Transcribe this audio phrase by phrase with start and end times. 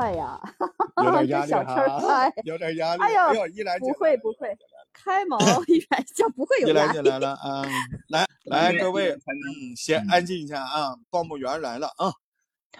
[0.00, 0.40] 快呀，
[1.04, 3.02] 有点压力小车快，有点压力。
[3.02, 4.48] 哎呦，依兰不会不会，
[4.94, 6.98] 开毛一来就不会有依压力。
[6.98, 7.62] 一来就来了啊，
[8.08, 12.10] 来来各位，嗯，先安静一下啊，报幕员来了啊，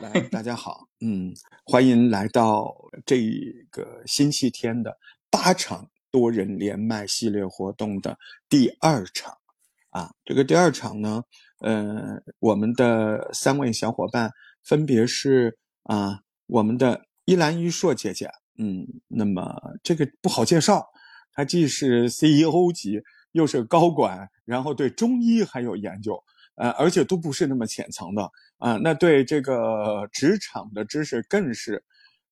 [0.01, 1.35] 来大家好，嗯，
[1.67, 3.21] 欢迎来到这
[3.71, 4.97] 个星期天的
[5.31, 8.17] 八场多人连麦系列活动的
[8.49, 9.37] 第二场
[9.91, 11.23] 啊，这个第二场呢，
[11.59, 14.31] 呃，我们的三位小伙伴
[14.65, 20.85] 分别是啊，我们的依兰玉硕姐姐，嗯，那么这个不好介绍，
[21.33, 26.21] 她既是 CEO 级，又是高管，然后对中医还有研究，
[26.57, 31.85] 呃，而且都不是那么浅层的啊，那对这个职场的知识更是，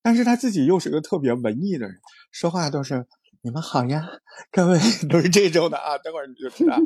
[0.02, 1.94] 但是她自己又是个特别文艺的人，
[2.32, 3.06] 说话都是
[3.42, 4.04] 你们好呀，
[4.50, 6.76] 各位都是这种的啊，等会儿你就知道。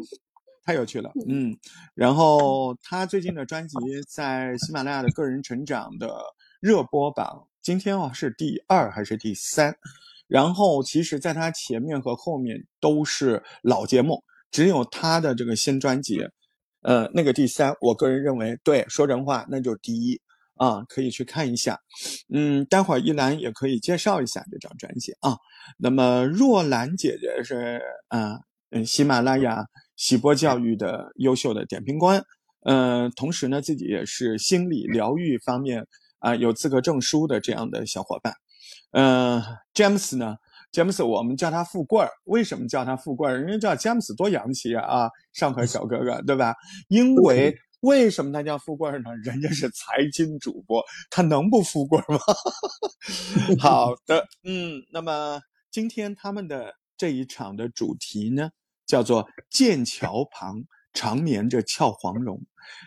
[0.66, 1.56] 太有趣了，嗯，
[1.94, 3.74] 然后他最近的专辑
[4.06, 6.14] 在喜马拉雅的个人成长的
[6.60, 9.76] 热播榜，今天啊是第二还是第三？
[10.26, 16.26] 然后其实在他前面和后面都是老节目，只有他的这个新专辑，
[16.82, 20.20] 呃，那个第三，我个人认为，对，说人话那就第一
[20.56, 21.78] 啊，可以去看一下，
[22.32, 25.36] 嗯，待会儿一兰也可以介绍一下这张专辑啊。
[25.78, 28.40] 那么若兰姐姐是啊，
[28.70, 29.64] 嗯，喜马拉雅。
[29.94, 32.24] 喜播教育的优秀的点评官，
[32.64, 35.86] 呃，同时呢，自己也是心理疗愈方面
[36.22, 38.34] 啊有资格证书的这样的小伙伴，
[38.92, 39.42] 呃，
[39.74, 40.36] 詹姆斯呢，
[40.70, 43.36] 詹姆斯我们叫他富贵儿，为什么叫他富贵儿？
[43.36, 46.54] 人家叫詹姆斯多洋气啊啊，上海小哥哥对吧？
[46.88, 49.10] 因为为什么他叫富贵儿呢？
[49.24, 52.18] 人家是财经主播，他能不富贵吗？
[53.60, 58.50] 好的，嗯，那么今天他们的这一场的主题呢？
[58.84, 62.40] 叫做剑桥旁长眠着俏黄蓉，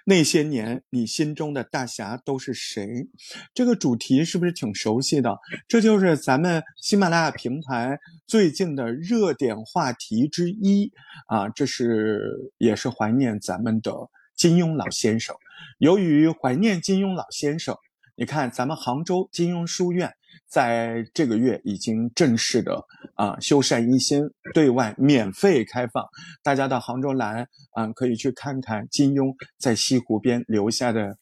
[0.05, 3.07] 那些年你心中的大侠都是谁？
[3.53, 5.37] 这个主题是不是挺熟悉的？
[5.67, 10.91] 这就是咱们喜马拉雅平台最近的热点话题之一
[11.27, 11.49] 啊！
[11.49, 13.91] 这是也是怀念咱们的
[14.35, 15.35] 金庸老先生。
[15.79, 17.75] 由于怀念金庸老先生，
[18.15, 20.11] 你看咱们杭州金庸书院。
[20.47, 24.21] 在这个月已经正式的啊修缮一新，
[24.53, 26.05] 对外免费开放，
[26.43, 31.17] 大家到杭州来啊可以去看看金庸在西湖边留下的，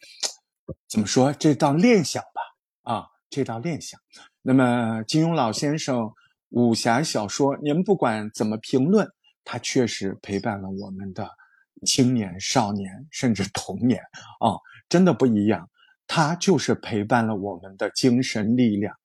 [0.90, 4.00] 怎么说这道念想吧啊这道念想。
[4.42, 6.12] 那么金庸老先生
[6.50, 9.08] 武侠小说，您不管怎么评论，
[9.46, 11.30] 他确实陪伴了我们的
[11.86, 14.02] 青年少年甚至童年
[14.40, 14.58] 啊，
[14.90, 15.70] 真的不一样，
[16.16, 18.96] 他就是陪伴了我们的精神力量。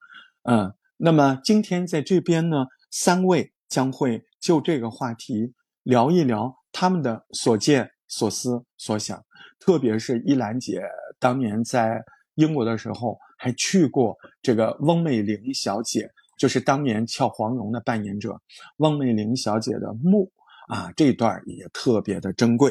[0.43, 5.55] 嗯，那么今天在这边呢，三位将会就这个话题
[5.85, 9.25] 聊一聊他们的所见所思所想，
[9.59, 10.83] 特别是依兰姐
[11.19, 11.99] 当年在
[12.35, 18.39] 英国的时候，还去过这个翁美玲小姐，就是当年俏黄蓉的扮演者
[18.77, 20.31] 翁美玲小姐的墓
[20.69, 22.71] 啊，这段也特别的珍贵。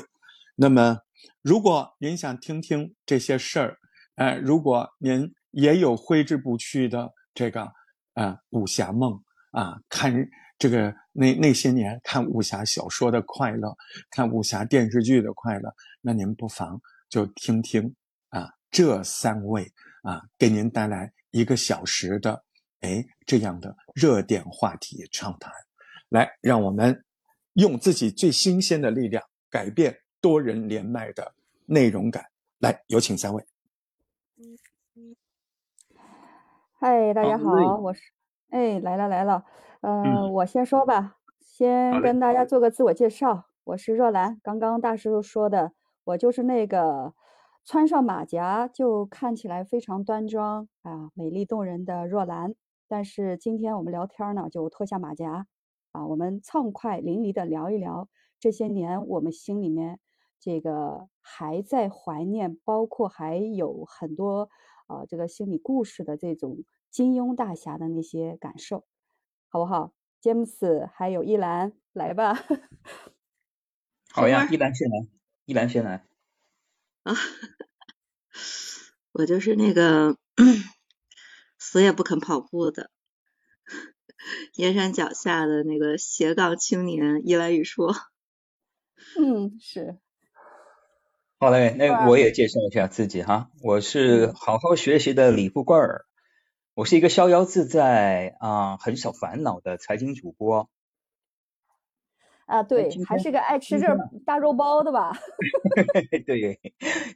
[0.56, 1.00] 那么，
[1.42, 3.80] 如果您想听听这些事儿，
[4.18, 7.12] 哎，如果您也有挥之不去的。
[7.38, 7.72] 这个
[8.16, 9.14] 啊，武侠梦
[9.52, 10.12] 啊，看
[10.58, 13.78] 这个那那些年看武侠小说的快乐，
[14.10, 17.96] 看武侠电视剧的快乐，那您不妨就听听
[18.30, 22.44] 啊，这三位啊，给您带来一个小时的
[22.80, 25.54] 哎这样的热点话题畅谈，
[26.10, 27.06] 来，让我们
[27.54, 31.36] 用自己最新鲜的力量改变多人连麦的
[31.68, 32.26] 内容感。
[32.58, 33.46] 来，有请三位。
[36.80, 38.02] 嗨，大家好，我是，
[38.50, 39.44] 哎，来了来了，
[39.82, 44.40] 呃，我先说吧，先跟大家做个自我介绍，我是若兰。
[44.44, 45.72] 刚刚大师说的，
[46.04, 47.16] 我就是那个
[47.66, 52.54] 穿上马甲就看起来非常端庄啊、美丽动人的若兰。
[52.88, 55.48] 但是今天我们聊天呢，就脱下马甲
[55.94, 58.08] 啊，我们畅快淋漓的聊一聊
[58.40, 60.00] 这些年我们心里面
[60.40, 64.50] 这个还在怀念，包括还有很多。
[64.88, 68.86] 啊，这个心理故事的这种金庸大侠的那些感受，
[69.50, 69.94] 好不好？
[70.22, 72.34] 詹姆斯还有依兰，来吧。
[74.10, 75.10] 好呀，依兰先来，
[75.44, 76.06] 依兰先来。
[77.04, 77.14] 啊，
[79.12, 80.18] 我就是那个
[81.60, 82.90] 死也不肯跑步的
[84.56, 87.94] 燕山脚下的那个斜杠青年依兰雨说。
[89.20, 90.00] 嗯，是。
[91.40, 96.06] 好嘞，那我也介绍一下自己哈，我是好好学习的李富贵儿，
[96.74, 100.68] 我是一个逍遥自在啊，很少烦恼的财经主播。
[102.48, 103.86] 啊，对，还是个爱吃这
[104.26, 105.16] 大肉包的吧？
[106.26, 106.60] 对，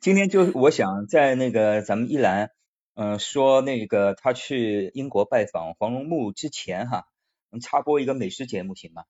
[0.02, 2.52] 今天就我想在那个咱们一兰
[2.94, 7.08] 嗯，说那个他去英国拜访黄龙木之前哈，
[7.50, 9.06] 能插播一个美食节目行吗？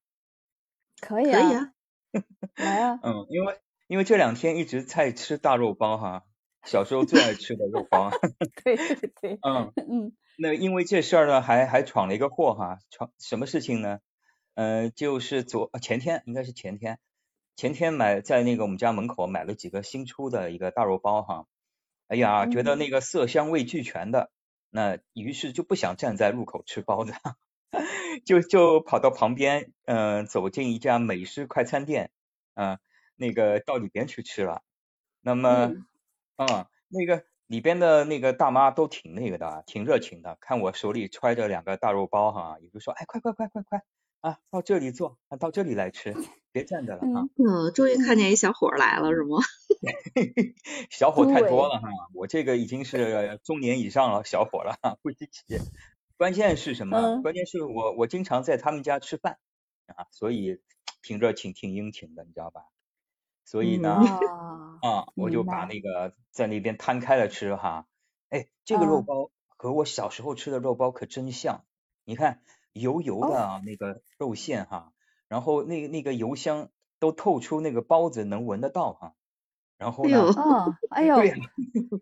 [1.02, 1.72] 可以可以啊，
[2.56, 2.98] 来啊。
[3.02, 6.24] 嗯，因为因为这两天一直在吃大肉包哈，
[6.64, 8.10] 小时候最爱吃的肉包。
[8.64, 9.38] 对 对对。
[9.42, 10.12] 嗯嗯。
[10.38, 13.98] 那因为这事儿呢，还还闯了一个祸哈，闯什么事情呢？
[14.54, 16.98] 呃，就是昨前天应该是前天，
[17.56, 21.46] 前天买在那个我们家门口买了几个新出的一个大肉包哈，
[22.08, 24.30] 哎呀，觉得那个色香味俱全的，
[24.70, 27.12] 那于是就不想站在路口吃包子，
[28.24, 32.10] 就就跑到旁边，嗯，走进一家美式快餐店，
[32.54, 32.78] 嗯，
[33.22, 34.62] 那个到里边去吃了，
[35.20, 35.72] 那么，
[36.36, 37.24] 嗯，那个。
[37.48, 40.38] 里边的那个大妈都挺那个的，挺热情的。
[40.40, 43.82] 看我手里揣着两个大肉包哈，也就说，哎，快快快快快
[44.22, 46.14] 啊，到这里坐，啊，到这里来吃，
[46.50, 47.28] 别站着了啊。
[47.36, 49.36] 嗯，终于看见一小伙来了是吗？
[50.88, 55.58] 小伙太多了哈，我这个已经是中年以上了小伙了，不稀奇。
[56.16, 57.20] 关键是什么？
[57.20, 59.36] 关键是我我经常在他们家吃饭
[59.94, 60.58] 啊，所以
[61.02, 62.62] 挺热情挺殷勤的，你知道吧？
[63.44, 63.98] 所以呢，
[64.82, 67.86] 啊，我就把那个在那边摊开了吃哈，
[68.30, 71.64] 哎，这个肉包和我小时候吃的肉包可真像，
[72.04, 72.42] 你看
[72.72, 74.92] 油油的那个肉馅哈，
[75.28, 79.14] 然后那那个油香都透出那个包子能闻得到哈，
[79.76, 80.24] 然后呢，
[80.90, 81.34] 哎呦，对，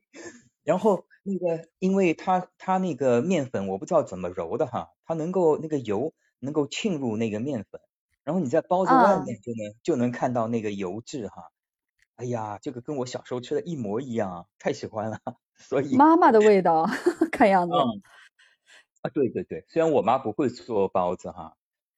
[0.62, 7.80] 然后那个因为它它那个面粉我不知道怎么揉的哈，它能够那个油能够沁入那个面粉。
[8.24, 11.50] 然后你在包子外面就能就能看到那个油渍哈，
[12.16, 15.20] 哎呀，这个跟我小时候吃的一模一样，太喜欢了。
[15.56, 16.86] 所以妈妈的味道，
[17.32, 17.74] 看样子。
[19.02, 21.56] 啊，对对对，虽然我妈不会做包子哈，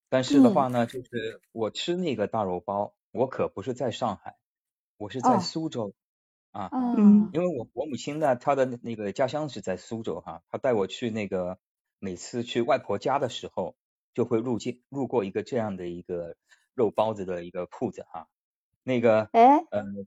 [0.08, 4.36] 但是的话呢，就是我吃那个大肉包，我可不是在上海，
[4.98, 5.94] 我是在苏州
[6.52, 6.70] 啊。
[6.72, 7.30] 嗯。
[7.32, 11.58] 因为我我母亲呢，她的那个家乡是在苏州哈，她带我去那个
[11.98, 13.74] 每次去外婆家的时候。
[14.14, 16.36] 就会路进路过一个这样的一个
[16.74, 18.26] 肉包子的一个铺子哈，
[18.82, 20.06] 那个哎，嗯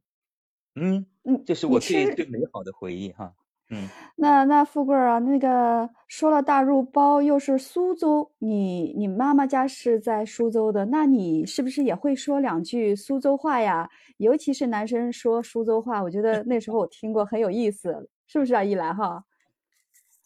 [0.75, 3.34] 嗯嗯，这是我最最美好的回忆哈，
[3.69, 3.88] 嗯。
[4.16, 13.90] 那那富贵啊，那个说了大肉包又是苏州，你你妈妈家是在苏州的，那你是不是也会说两句苏州话呀？
[14.18, 18.63] 尤其是男生说苏州话，我觉得那时候我听过很有意思，是不是啊？
[18.63, 19.24] 一兰哈。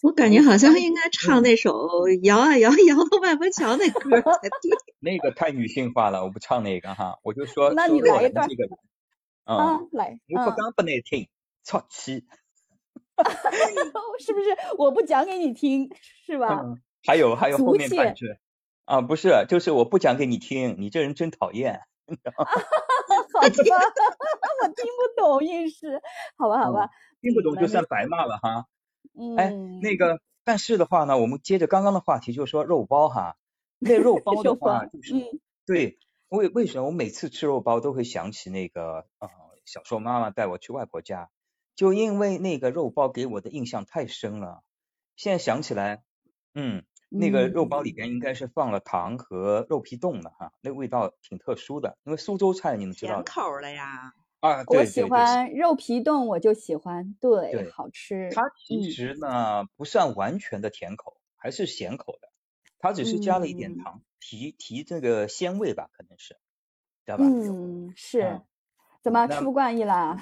[0.02, 1.74] 我感觉好像应该唱那首
[2.26, 4.72] 《摇啊摇，摇到外婆桥》那歌才对。
[5.00, 7.72] 那个太女性化了，我不唱那个哈，我就说。
[7.76, 8.48] 那你来一段。
[9.44, 10.20] 啊，来。
[10.30, 11.28] 我不讲不耐听，
[11.64, 12.26] 操气。
[14.20, 14.56] 是不是？
[14.78, 15.90] 我不讲给你听，
[16.26, 16.64] 是吧？
[17.06, 18.26] 还有还有后面半句
[18.86, 21.82] 啊，不是，就是我不讲给你听，你这人真讨厌。
[22.08, 22.52] 好吧，
[23.42, 26.02] 我听不懂，硬是，
[26.38, 26.90] 好吧好吧。
[27.22, 28.66] 听不懂就算白骂了哈。
[29.38, 29.52] 哎，
[29.82, 33.36] 那个，但是的话呢，我们接着刚刚的话题，就是说肉包哈，
[33.80, 35.14] 那肉包的 话，就是
[35.66, 35.98] 对，
[36.30, 39.30] 为为什么我每次吃肉包都会想起那个呃，
[39.66, 41.30] 小时候妈妈带我去外婆家，
[41.76, 44.64] 就因为那个肉包给我的印象太深了。
[45.16, 46.04] 现在想起来，
[46.54, 53.22] 嗯，那个肉包里边应该是放了糖和肉皮冻的哈，那味道挺特殊的，因为苏州菜你们知道。
[53.22, 54.14] 甜口了呀。
[54.44, 58.30] 啊，我喜欢肉皮冻，我就喜欢，对，好吃。
[58.36, 62.30] 它其实呢不算完全的甜口，还是咸口的，
[62.80, 66.36] 它只是加了一点糖，提提这个鲜味吧，可能是，
[67.06, 67.36] 知道吧？
[67.42, 68.42] 嗯，是，
[69.02, 70.18] 怎么吃不惯一兰？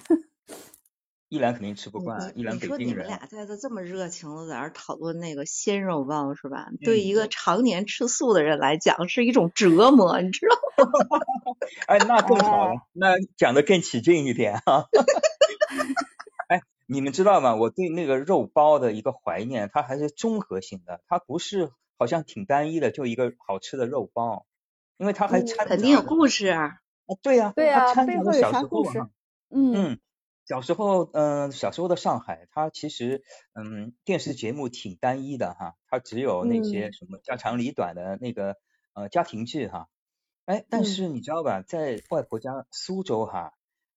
[1.29, 2.87] 一兰肯定吃不惯，一兰北京人。
[2.87, 6.69] 你们俩在这这么热情的在那讨论那个鲜肉包是吧？
[6.83, 10.55] 对一个常年吃素的人来讲是一种折磨，你知道
[10.85, 11.19] 吗？
[11.87, 14.85] 哎，那更好了，那讲的更起劲一点啊。
[16.47, 17.55] 哎，你们知道吗？
[17.55, 24.45] 我对那个肉包的一个怀念，它还是综合性的，它不是好像挺单一的，就一个好吃的肉包，
[24.97, 26.77] 因为它还掺肯定有故事啊。
[27.21, 29.01] 对呀，对呀，背后有啥故事？
[29.49, 29.99] 嗯。
[30.47, 33.21] 小时候，嗯，小时候的上海，它其实，
[33.53, 38.55] 嗯，电视节目挺单一的哈，它只有那些什么家长里短的那个
[38.93, 39.89] 呃家庭剧哈，
[40.45, 43.55] 哎，但是你知道吧，在外婆家苏州哈，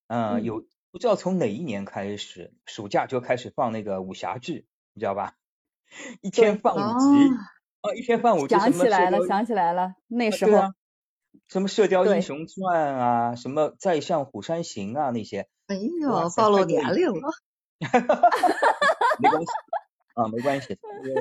[0.09, 5.35] 嗯，有不知道从哪一年开始，暑假就开始放那个武侠剧，你知道吧？
[6.21, 7.33] 一天放五集，
[7.81, 10.73] 啊，一天放五集，想起来了，想起来了，那时候。
[11.47, 15.49] 什么《射雕英雄传》啊，什么《再向虎山行》啊，那些。
[15.71, 17.31] 哎呦，暴露年龄了。
[17.93, 18.67] 哈哈哈哈哈。
[19.23, 19.47] 没关系
[20.15, 20.79] 啊，没关系，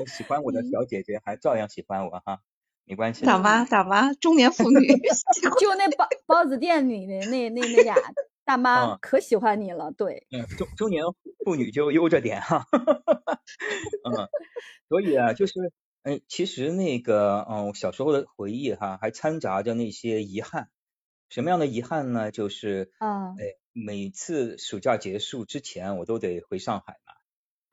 [0.08, 2.40] 喜欢我的小姐姐还照样喜欢我哈，
[2.84, 3.24] 没关系。
[3.24, 4.88] 大妈，大妈，中年妇女。
[5.60, 7.94] 就那包 包子店里的那那那俩
[8.44, 10.26] 大妈可喜欢你了，对。
[10.32, 11.04] 嗯，中中年
[11.44, 12.66] 妇女就悠着点哈。
[14.04, 14.28] 嗯，
[14.88, 20.68] 所以啊，就是，哎，其实那个，嗯，小时候的回忆哈，还掺杂着那些遗憾。
[21.28, 22.32] 什么样的遗憾呢？
[22.32, 27.14] 就是，啊，哎，每次暑假结束之前，我都得回上海嘛，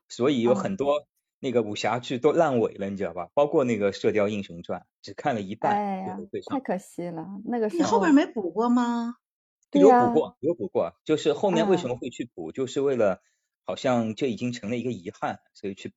[0.08, 1.06] 所以有很多
[1.40, 3.28] 那个武侠剧都烂尾了，你知道吧？
[3.34, 6.18] 包括那个《射雕英雄传》，只看了一半，哎呀，
[6.50, 7.26] 太可惜了。
[7.44, 9.16] 那个时候你后边没补过吗？
[9.72, 13.20] 有补过，有补过，就是后面为什么会去补，就是为了
[13.66, 15.94] 好像这已经成了一个遗憾，所以去补，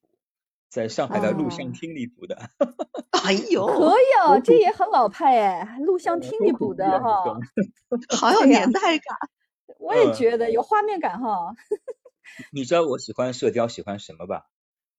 [0.68, 2.50] 在上海的录像厅里补的。
[3.24, 7.24] 哎呦，可以哦，这也很老派哎，录像厅里补的哈，
[8.10, 9.16] 好有年代感。
[9.80, 11.56] 我也觉得有画面感哈。
[12.52, 14.48] 你知道我喜欢射雕喜欢什么吧？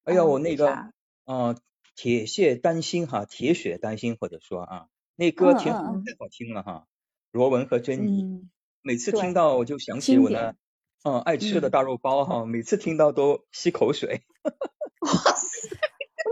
[0.04, 0.92] 哎呀，我那个，
[1.24, 1.56] 嗯，
[1.94, 5.78] 铁血丹心哈，铁血丹心或者说啊，那歌挺太
[6.18, 6.86] 好听了哈，
[7.30, 8.48] 罗文和珍妮。
[8.82, 10.56] 每次听到我就想起我的，
[11.04, 14.22] 嗯，爱吃的大肉包哈，每次听到都吸口水。
[15.02, 15.76] 哇塞，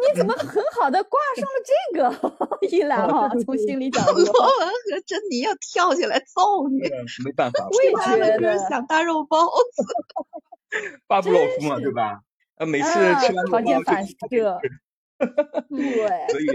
[0.01, 2.59] 你怎么很好的挂上了这个？
[2.71, 3.29] 一栏哈？
[3.45, 6.81] 从心里讲， 罗文和珍妮要跳起来揍你，
[7.25, 9.47] 没办法，我也觉得想大肉包。
[9.47, 9.83] 子，
[11.07, 12.23] 巴布洛夫嘛，对吧？
[12.57, 14.61] 呃，每次吃完条件反射，
[15.19, 16.47] 对，所以，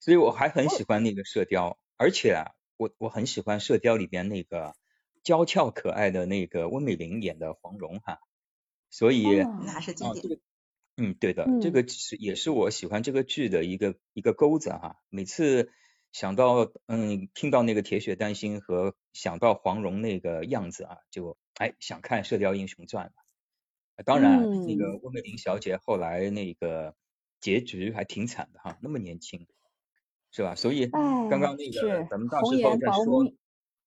[0.00, 4.74] 所以我还很喜欢那个射雕，而且啊，我我很喜欢射雕里边那个。
[5.24, 8.18] 娇俏可爱的那个温美玲演的黄蓉哈，
[8.90, 10.40] 所以那是经典。
[11.02, 14.96] 嗯，对的，这个是也是我喜欢这个剧的一个一个钩子哈。
[15.10, 15.70] 每次
[16.12, 23.14] 想到嗯听到那个铁血丹心和想到黄蓉那个样子啊，就哎想看《射雕英雄传》了。
[24.04, 26.94] 当然，那个温美玲小姐后来那个
[27.40, 29.46] 结局还挺惨的哈，那么年轻，
[30.30, 30.54] 是吧？
[30.54, 33.32] 所以刚刚那个咱们大石头在说。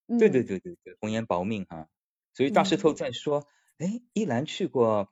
[0.07, 1.89] 对对对对对，红颜薄命哈，
[2.35, 3.47] 所以大石头在说，
[3.79, 5.09] 哎，依兰去过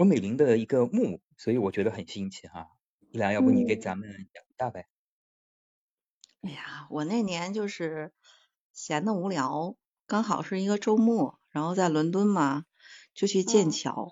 [0.00, 2.68] 温美玲的一个墓，所以我觉得很新奇哈。
[3.10, 4.86] 一兰，要不你给咱们讲一下呗？
[6.40, 8.10] 哎呀，我那年就是
[8.72, 9.76] 闲的无聊，
[10.06, 12.64] 刚好是一个周末，然后在伦敦嘛，
[13.12, 14.10] 就去剑桥。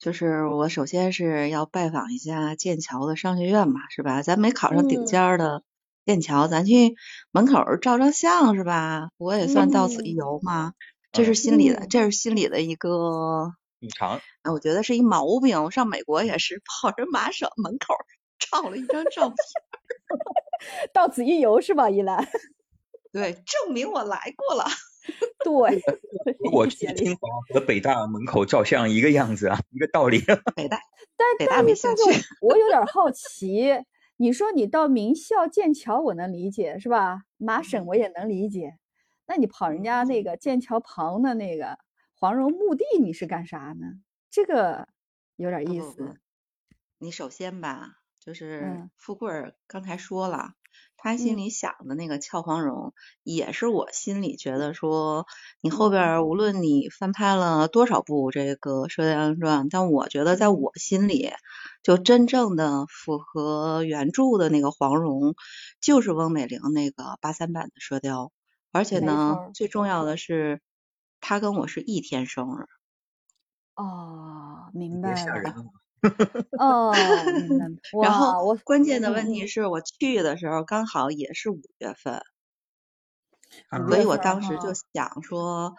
[0.00, 4.22] 就是我首先是要拜访一下剑桥的商学院嘛，是吧？
[4.22, 5.62] 咱没考上顶尖的。
[6.04, 6.96] 剑桥，咱去
[7.30, 9.10] 门口照照相是吧？
[9.18, 10.72] 我也算到此一游嘛。
[11.12, 14.20] 这是心里的，这是心里的一个补偿。
[14.42, 15.62] 哎，我觉得是一毛病。
[15.62, 17.94] 我上美国也是跑人马省门口
[18.38, 19.36] 照了一张照片。
[20.92, 22.26] 到此一游是吧，依兰？
[23.12, 24.64] 对，证明我来过了。
[25.44, 25.82] 对。
[26.52, 30.20] 我去清华和北大门口照相一个样子啊，一个道理。
[30.54, 30.80] 北大。
[31.16, 32.02] 但北大没兴趣。
[32.40, 33.84] 我有点好奇。
[34.20, 37.22] 你说你到名校剑桥，我能理解，是吧？
[37.36, 38.74] 麻省我也能理解。
[39.26, 41.78] 那你跑人家那个剑桥旁的那个
[42.20, 44.00] 黄蓉墓地，你是干啥呢？
[44.28, 44.88] 这个
[45.36, 46.16] 有点意思。
[46.98, 50.54] 你首先吧，就是富贵儿刚才说了。
[50.96, 55.26] 他心里想的那个俏黄蓉，也是我心里觉得说，
[55.60, 61.30] 你后边无论你翻拍了多少部这个《射雕英雄传》，但我觉得在我心里，
[61.84, 65.36] 就真正的符合原著的那个黄蓉，
[65.80, 68.32] 就是翁美玲那个八三版的射雕。
[68.72, 70.60] 而且呢，最重要的是，
[71.20, 72.66] 他跟我是一天生日。
[73.74, 75.54] 哦，明白了。
[76.58, 76.92] 哦，
[78.02, 82.22] 然后我关键的问题是我去的时候刚好也是五月份，
[83.88, 85.74] 所以我当时就想说，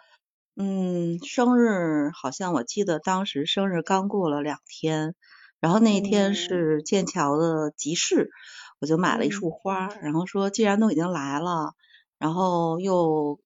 [0.56, 5.14] 嗯，生日好像我记得当时生日刚过了两天，
[5.58, 8.30] 然后那天是剑桥的集市，
[8.78, 11.74] 我就买了一束花，然后说既然都已经来了，
[12.18, 13.40] 然后又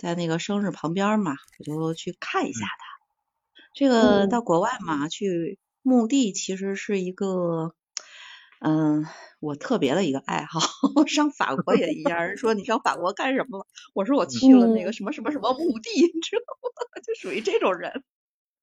[0.00, 3.62] 在那个生日旁边嘛，我就去看一下他。
[3.74, 5.58] 这个到国外嘛去。
[5.82, 7.72] 墓地其实是一个，
[8.60, 9.06] 嗯，
[9.40, 10.60] 我特别的一个爱好。
[11.06, 13.66] 上法国也一样，人说你上法国干什么了？
[13.94, 17.00] 我说我去了那个什么什么什么墓地，你知道吗？
[17.02, 17.90] 就属于这种人。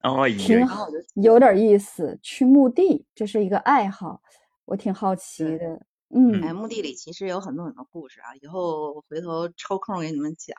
[0.03, 2.19] 哦，挺好，有点意思。
[2.21, 4.21] 去墓地，这是一个爱好，
[4.65, 5.81] 我挺好奇的。
[6.09, 10.55] 嗯，哎，墓地里其实有很多很多故事啊，以后回头抽空给你们讲。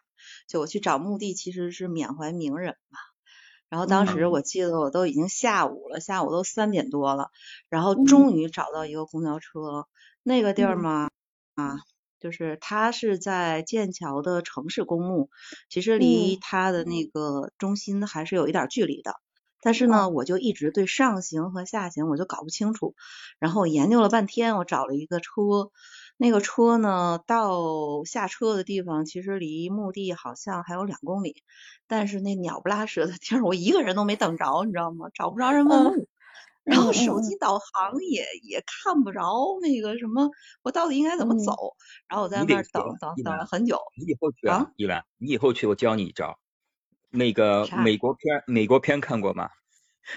[0.47, 2.99] 就我去找墓地，其实是缅怀名人嘛。
[3.69, 7.31] 然后当时我记得我都已经下午了，下午都三点多了，
[7.69, 9.87] 然后终于找到一个公交车，
[10.23, 11.11] 那个地儿嘛，
[11.55, 11.76] 啊，
[12.19, 15.28] 就是它是在剑桥的城市公墓，
[15.69, 19.17] 其实离它的那个中心还是有一点距离的，
[19.61, 22.95] 但是呢，我就一直对上行和下行我就搞不清楚，
[23.38, 25.71] 然后我研究了半天，我找了一个车，
[26.17, 31.43] 那个车呢，到下车的地方其实离墓地好像还有两公里，
[31.87, 35.07] 但是那鸟不拉屎的地儿，我一个人都没等着，你知道吗？
[35.15, 36.09] 找不着人问路。
[36.65, 39.23] 然后手机导航也也看不着
[39.62, 40.31] 那个什么，
[40.62, 41.55] 我到底应该怎么走？
[42.09, 43.79] 然后我在那儿等等等了很久。
[43.95, 46.38] 你以后去啊，依兰，你以后去我教你一招。
[47.11, 49.50] 那个美国片，美国片看过吗？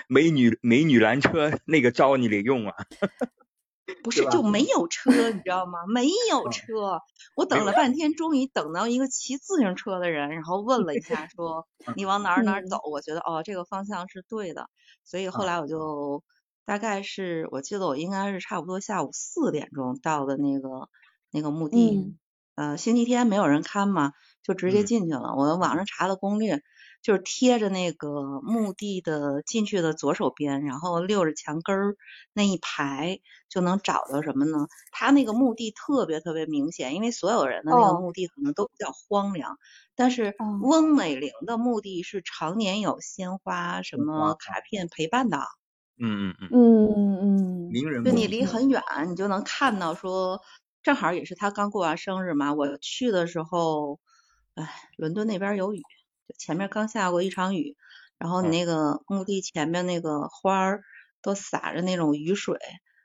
[0.07, 2.75] 美女美女拦车那个招你得用啊。
[4.03, 5.79] 不是就没有车，你知道吗？
[5.87, 7.01] 没有车，
[7.35, 12.79] 我等了半天，终于等到一个骑自行车的人，然后问了一下， 说你往哪儿哪儿走？
[12.89, 14.69] 我觉得哦，这个方向是对的，
[15.03, 16.23] 所以后来我就。
[16.63, 20.87] 大概是我记得我应该是差不多下午四点钟到的那个
[21.31, 22.15] 那个墓地，
[22.55, 25.33] 呃，星期天没有人看嘛，就直接进去了。
[25.35, 26.61] 我网上查了攻略，
[27.01, 31.95] 就是贴着那个墓地的进去的左手边，然后溜着墙根儿
[32.33, 34.67] 那一排就能找到什么呢？
[34.91, 39.57] 他那个墓地特别特别明显，因为所有人的那个墓地可能都比较荒凉，
[39.95, 45.39] 但是翁美玲的墓地是常年有鲜花什么卡片陪伴的。
[45.99, 50.41] 嗯嗯嗯嗯嗯嗯，名人就你离很远，你就能看到说，
[50.83, 52.53] 正好也是他刚过完生日嘛。
[52.53, 53.99] 我去的时候，
[54.55, 55.81] 哎，伦敦那边有雨，
[56.37, 57.75] 前面刚下过一场雨，
[58.17, 60.83] 然后你那个墓地前面那个花儿
[61.21, 62.57] 都洒着那种雨水，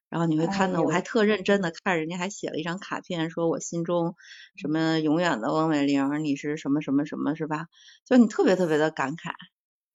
[0.08, 4.14] 然后你会看到，我还特认真的看人家还写了一张卡片，说我心中
[4.56, 7.66] 什么永远的翁美玲，你是什么什么什么，是吧？
[8.04, 9.32] 就你特别特别的感慨。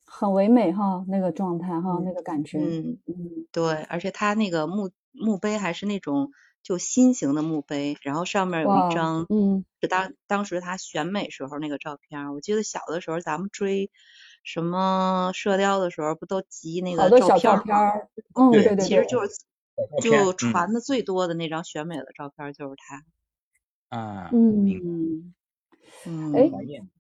[0.06, 2.60] 很唯美哈，那个状态哈，那个感觉。
[2.60, 6.30] 嗯嗯，对，而且它那个墓墓碑还是那种
[6.64, 12.34] 就心形的墓碑，然后上面有一张，嗯，是当当时他选美时候那个照片。
[12.34, 13.92] 我记得小的时候咱们追
[14.44, 17.94] 什么射雕的时候，不都集那个照片吗？
[18.36, 19.30] 嗯，对对对，其实就是
[20.02, 23.98] 就传的最多的那张选美的照片就是他。
[23.98, 25.34] 啊，嗯
[26.06, 26.50] 嗯，哎，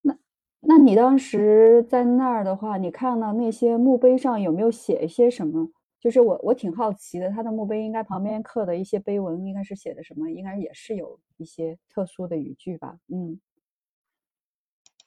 [0.01, 0.17] 那。
[0.63, 5.71] 那你当时在那儿的话，你看到那些墓碑上有没有写一些什么？
[6.01, 10.29] 就是我我挺好奇的，他的墓碑应该旁边刻的一些碑文，应该是写的什么？
[10.31, 12.97] 应该也是有一些特殊的语句吧？
[13.07, 13.39] 嗯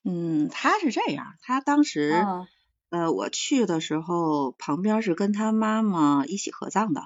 [0.04, 2.24] 嗯，他是这样，他当时
[2.90, 7.02] 呃我去的时候，旁边是跟他妈妈一起合葬的。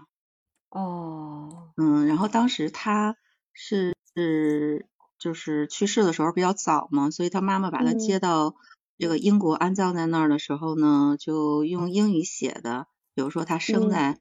[0.68, 3.16] 哦，嗯，然后当时他
[3.52, 4.86] 是是。
[5.20, 8.54] 就是去世的时候比较早嘛，所以他妈妈把他接到
[8.98, 12.86] 这个英国安葬在那儿的时候呢，就用英语写的，
[13.18, 14.16] 比如说他生在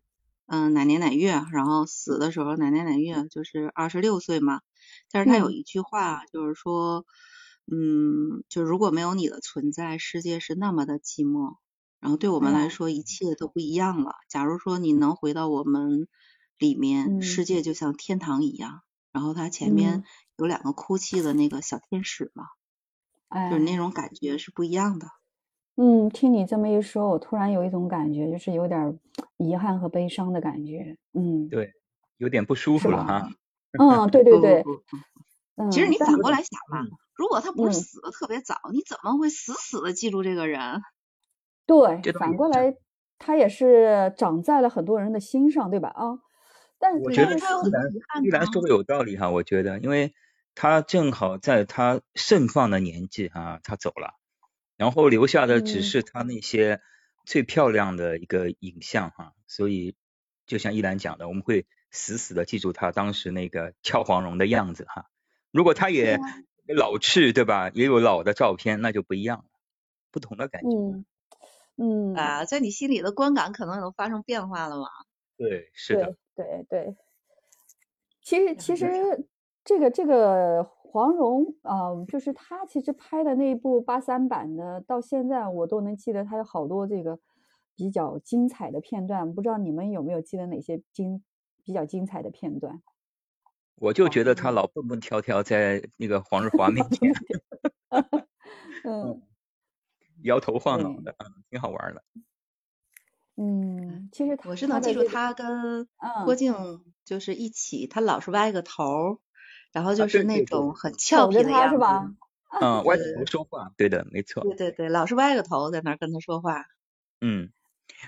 [0.47, 4.61] 嗯哪年哪月，然后死的时候哪年哪月，就是二十六岁嘛。
[5.11, 7.05] 但是他有一句话就是说，
[7.71, 11.57] 嗯，就如果没有你的存在，世界是那么的寂寞，
[11.99, 14.15] 然后对我们来说一切都不一样了。
[14.29, 16.07] 假如说你能回到我们
[16.57, 18.81] 里面，世界就像天堂一样。
[19.11, 20.03] 然后他前面。
[20.39, 22.45] 有两个哭泣的那个小天使嘛，
[23.49, 25.07] 就是那种感觉是不一样的。
[25.77, 28.99] 嗯，听你这么一说，我突然有一种感觉，就是有点
[29.37, 30.97] 遗憾和悲伤的感觉。
[31.13, 31.71] 嗯，对，
[32.17, 33.29] 有点不舒服了哈。
[33.79, 34.63] 嗯，对 对对。
[35.55, 36.85] 嗯，其实你反过来想嘛，
[37.15, 40.81] 如果他不是死的特别早，你怎么会死死的记住这个人？
[41.65, 42.75] 对，反过来
[43.19, 45.89] 他也是长在了很多人的心上，对吧？
[45.89, 46.19] 啊，
[46.79, 50.13] 但我觉得依然依然说的有道理哈，我觉得因为。
[50.59, 54.15] 他正好在他盛放的年纪啊，他走了，
[54.77, 56.79] 然后留下的只是他那些
[57.25, 59.95] 最漂亮的一个影像哈，所以
[60.45, 65.07] 就像依兰讲的，我们会死死的记住他当时那个俏黄蓉的样子哈。
[65.51, 66.19] 如果他也
[66.67, 67.69] 老去，对吧？
[67.73, 69.45] 也有老的照片，那就不一样了，
[70.11, 70.69] 不同的感觉。
[70.69, 71.05] 嗯
[71.77, 74.87] 嗯啊，在你心里的观感可能都发生变化了嘛？
[75.37, 76.95] 对，是的，对对。
[78.21, 79.27] 其实其实。
[79.67, 87.19] 这个这个黄蓉啊，就是他其实拍的那部八三版的，到现在我都能记得他有好多这个
[87.75, 89.33] 比较精彩的片段。
[89.33, 91.23] 不知道你们有没有记得哪些精
[91.63, 92.81] 比较精彩的片段？
[93.75, 97.11] 我就觉得他老蹦蹦跳跳在那个黄日华面前，
[98.83, 99.21] 嗯，
[100.23, 102.03] 摇头晃脑的，嗯，挺好玩的。
[103.35, 105.87] 嗯，其实我是能记住他跟
[106.25, 106.55] 郭靖
[107.05, 109.19] 就是一起，他老是歪个头。
[109.71, 112.11] 然后就是那种很俏皮的样子，是吧？
[112.61, 114.41] 嗯，歪着头说话，对的，没错。
[114.43, 116.65] 对对对，老是歪着头在那儿跟他说话。
[117.19, 117.49] 嗯，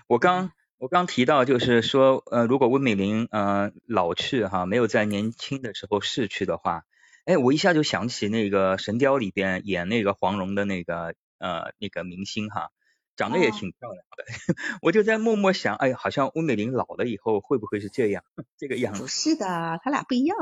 [0.08, 6.84] 我刚我刚提到就是说，呃，如果温美玲呃老去哈，没有在年轻的时候逝去的话，
[7.26, 12.70] 哎，我一下就想起那个《神雕》里边演那个黄蓉的那个呃那个明星哈，
[13.18, 14.24] 长得也挺漂亮的。
[14.82, 18.24] 我就在默默想，哎，好像温美玲老了以后会不会是这样
[18.58, 19.02] 这个样子？
[19.02, 20.38] 不是的，他俩不一样。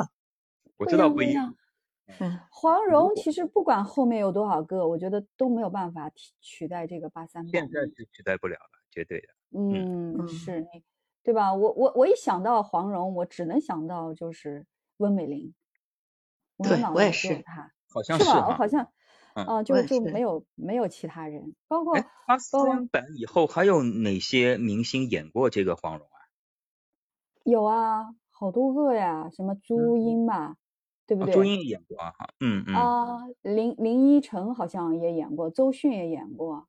[0.77, 1.55] 我知道不一样。
[2.19, 7.45] 嗯，黄蓉其实不管后面有多少个，我觉得都没有办法取取代这个八三。
[7.49, 9.27] 现在是取代不了了，绝对的。
[9.51, 10.83] 嗯，是你，
[11.21, 11.53] 对吧？
[11.53, 14.65] 我我我一想到黄蓉，我只能想到就是
[14.97, 15.53] 温美玲。
[16.63, 17.41] 对，我也是。
[17.43, 18.47] 她，好像是吧？
[18.47, 18.89] 我好像，
[19.33, 21.93] 啊，就就没有没有其他人，包括
[22.25, 26.17] 八三版以后还有哪些明星演过这个黄蓉啊？
[27.43, 30.55] 有啊，好多个呀，什么朱茵嘛。
[31.07, 31.33] 对不对？
[31.33, 32.75] 朱茵演过啊，嗯嗯。
[32.75, 36.67] 啊，林林依晨好像也演过，周迅也演过。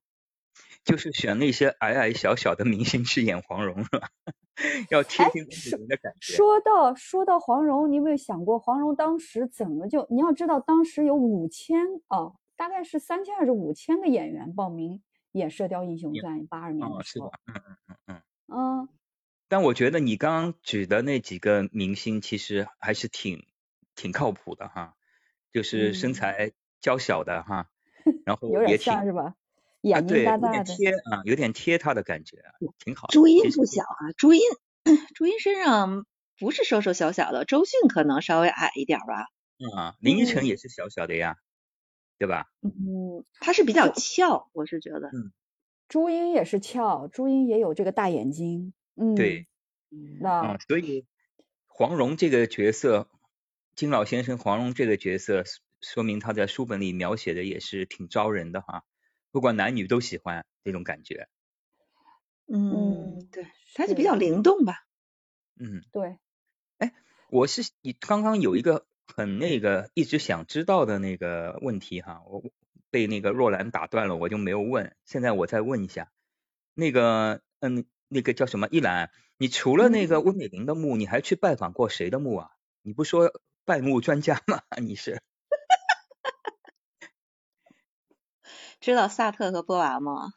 [0.85, 4.09] 就是选那些矮矮小小的明星去演黄蓉是吧？
[4.91, 6.35] 要贴近自己的感觉。
[6.35, 10.07] 说到说到黄蓉，你有没有想过黄蓉当时怎么就？
[10.11, 15.01] 你要知道当时有五千哦，大概是三千还是五千个演员报名
[15.33, 17.33] 演《射雕英雄传》八二年的时候。
[17.47, 18.23] 嗯嗯嗯嗯。
[18.49, 18.89] 嗯。
[19.49, 23.45] 但我觉得你刚刚举的那几个明星其实还是挺。
[23.99, 24.95] 挺靠谱的哈，
[25.53, 27.69] 就是身材娇小的哈，
[28.25, 29.35] 然后也挺是吧？
[29.81, 32.39] 眼睛大大的，贴啊，有点贴他的感觉，
[32.79, 33.09] 挺好。
[33.09, 34.41] 朱茵不小啊，朱茵，
[35.17, 36.07] 朱茵身上
[36.39, 39.27] 不是瘦瘦小小的，周迅可能稍微矮一点吧。
[39.77, 41.37] 啊，林依晨也是小小的呀，
[42.19, 42.47] 对吧？
[42.63, 45.09] 嗯，她是比较俏，我是觉得。
[45.09, 45.33] 嗯，
[45.89, 48.73] 朱茵也是俏，朱茵也有这个大眼睛。
[48.95, 49.49] 嗯，对，
[50.21, 51.05] 那所以
[51.67, 53.09] 黄蓉这个角色。
[53.79, 55.45] 金老先生黄蓉这个角色，
[55.81, 58.83] 说明他在书本里描写的也是挺招人的哈，
[59.31, 61.29] 不管男女都喜欢那种感觉。
[62.53, 64.85] 嗯，对，他就比较灵动吧。
[65.61, 66.19] 嗯，对。
[66.79, 66.93] 哎，
[67.31, 72.43] 我是你刚刚有一个很那个一直想知道的那个问题哈，我
[72.91, 76.11] 被那个若兰打断了，我就没有问，现在我再问一下，
[76.75, 82.51] 那个嗯，那个叫什么一兰，你除了那个温美玲的墓，你还去拜访过谁的墓啊？
[82.83, 83.41] 你不说。
[83.69, 84.63] 拜墓专家吗？
[84.81, 85.21] 你是
[88.81, 90.33] 知道萨特和波娃吗？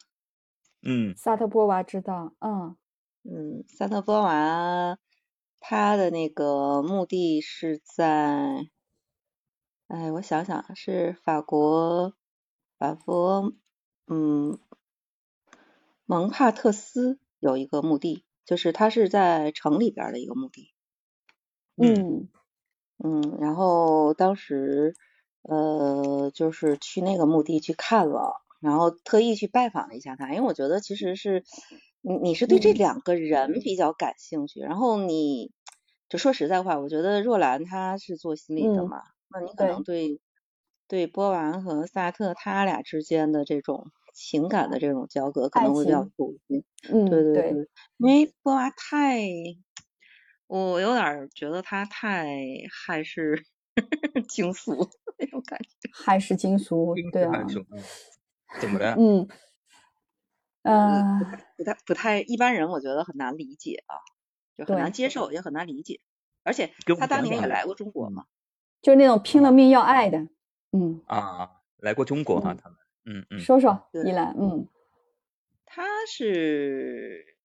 [0.81, 2.33] 嗯，萨特波娃知道。
[2.39, 2.75] 嗯
[3.23, 4.97] 嗯，萨特波娃
[5.61, 8.67] 他的那个墓地是在，
[9.87, 12.13] 哎，我想想，是法国
[12.77, 13.53] 法国
[14.07, 14.59] 嗯
[16.05, 20.73] 蒙帕特斯有一个墓地，就是他是在城里边的一个墓地。
[21.77, 21.95] 嗯。
[21.95, 22.29] 嗯，
[23.39, 24.93] 然后当时
[25.43, 31.43] 呃，就是去那个墓地去看了，然后特意去拜访了一下他，因为我觉得其实是
[32.01, 35.51] 你你是对这两个人比较感兴趣，然后你
[36.09, 40.19] 就说实在话，我觉得若兰她是做心理的嘛，那你可能对。
[40.87, 47.57] 对波娃和萨特他俩之间的这种情感的这种交割可能会比较熟悉，嗯，对对。
[47.57, 49.21] 对，因为波娃太。
[50.51, 52.27] 我有点觉得他太
[52.69, 53.45] 还是
[54.27, 57.45] 惊俗那种感觉，还是惊俗，对啊，
[58.59, 58.93] 怎么了？
[58.99, 59.25] 嗯，
[60.63, 61.21] 呃，
[61.55, 63.95] 不太不太一般人，我觉得很难理解啊，
[64.57, 64.91] 就很难。
[64.91, 66.01] 接受，也很难理解。
[66.43, 68.25] 而且他当年也来过中国嘛，
[68.81, 69.21] 就是那种。
[69.23, 69.69] 拼了命。
[69.69, 70.27] 要爱的，
[70.73, 71.01] 嗯。
[71.07, 74.67] 啊，来过中国哈，他们，嗯嗯，说说依兰，嗯，
[75.65, 77.37] 他是。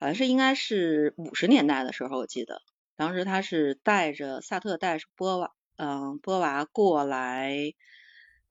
[0.00, 2.62] 好像是应该是五十年代的时候，我记得
[2.96, 7.74] 当时他是带着萨特带着波娃，嗯，波娃过来，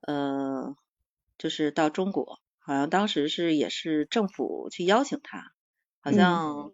[0.02, 0.76] 呃，
[1.40, 5.52] 就是到中国，好像当时是也是政府去邀请他，
[6.02, 6.72] 好像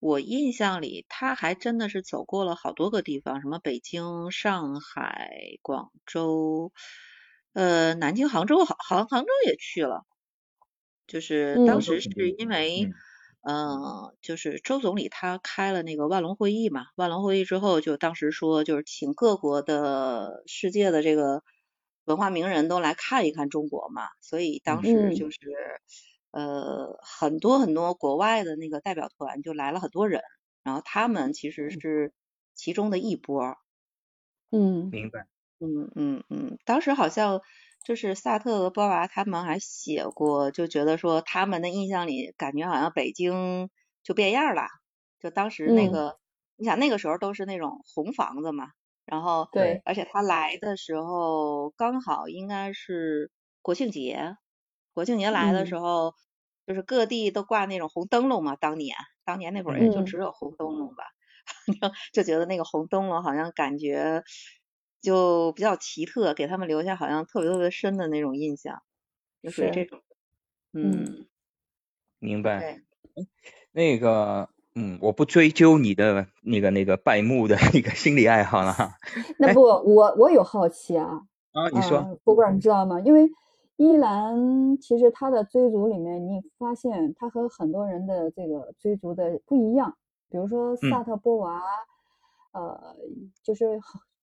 [0.00, 5.30] 我印象里他还真的是走过了好多个地方，什么北京、上海、
[5.62, 6.72] 广州，
[7.54, 10.04] 呃，南京、杭州，好杭杭州也去了，
[11.06, 12.84] 就是当时是因为。
[12.84, 12.92] 嗯，
[14.20, 21.42] 就是周总理他开了那个万隆会议嘛，万隆会议之后就当时说就是请各国的世界的这个
[22.04, 25.38] 文化名人都来看一看中国嘛，所以当时就是
[26.32, 30.20] 呃很多很多国外的那个代表团就来了很多人，
[30.62, 32.12] 然后他们其实是
[32.54, 33.56] 其中的一波。
[34.50, 35.26] 嗯，明白。
[35.60, 37.40] 嗯嗯嗯，当时好像。
[37.84, 43.70] 就是萨特和波娃他们还写过，就觉得说他们的印象里感觉好像北京
[44.02, 44.62] 就变样了，
[45.18, 46.18] 就当时那个，
[46.56, 48.68] 你想那个时候都是那种红房子嘛，
[49.06, 53.30] 然后对，而且他来的时候刚好应该是
[53.62, 54.36] 国庆节，
[54.92, 56.14] 国庆节来的时候
[56.66, 61.04] 就是各地都挂那种红灯笼嘛，当年当年那会儿也就只有红灯笼吧，
[62.12, 64.22] 就觉得那个红灯笼好像感觉。
[65.00, 68.82] 就比较奇特，给他们留下好像特别特别深的那种印象，
[69.42, 70.00] 就是这种，
[70.72, 71.26] 嗯，
[72.18, 72.82] 明白。
[73.72, 78.94] 那个嗯，我不追究你的那个那个拜木的那个心理爱好了哈。
[79.38, 81.22] 那不，我我有好奇啊。
[81.52, 83.00] 啊，你说，不管你知道吗？
[83.00, 83.28] 因为
[83.76, 89.96] 伊兰其实他的追逐里面，你发现他和很多人的这个追逐的不一样。
[90.28, 91.60] 比如说萨特波娃，
[92.52, 92.96] 呃，
[93.42, 93.80] 就是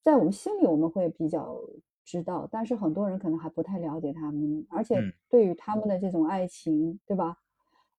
[0.08, 1.60] 在我们心里我们会比较
[2.06, 4.96] 知道，但是很多人可能还不太了解他们，而且
[5.28, 7.36] 对于他们的这种爱情，对吧？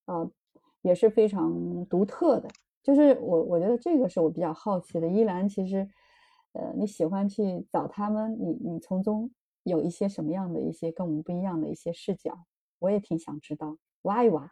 [0.06, 0.30] 呃。
[0.82, 2.48] 也是非常独特的，
[2.84, 5.08] 就是我我觉得这个是我比较好奇的。
[5.08, 5.86] 依兰其实，
[6.52, 9.28] 呃，你喜欢去找他们，你你从中
[9.64, 12.44] 有一些什么样的一些跟我们不一样的一些视角，
[12.78, 14.48] 我也挺想知道，挖一挖。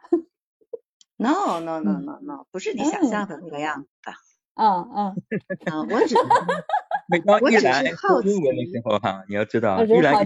[1.15, 4.11] No no no no no，不是你想象的那个样子的。
[4.61, 5.15] 嗯嗯
[5.71, 6.15] 嗯，我只
[7.07, 7.65] 每当我只是
[7.95, 10.25] 好奇的时候哈，你要知道，一兰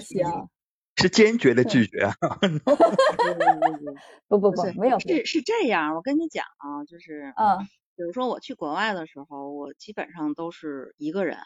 [0.97, 2.13] 是坚决的拒 绝啊！
[4.27, 7.57] 不不不，没有是是这样，我跟你讲啊，就是嗯，
[7.95, 11.37] 比如说我去国外的时候，我基本上都是一个人，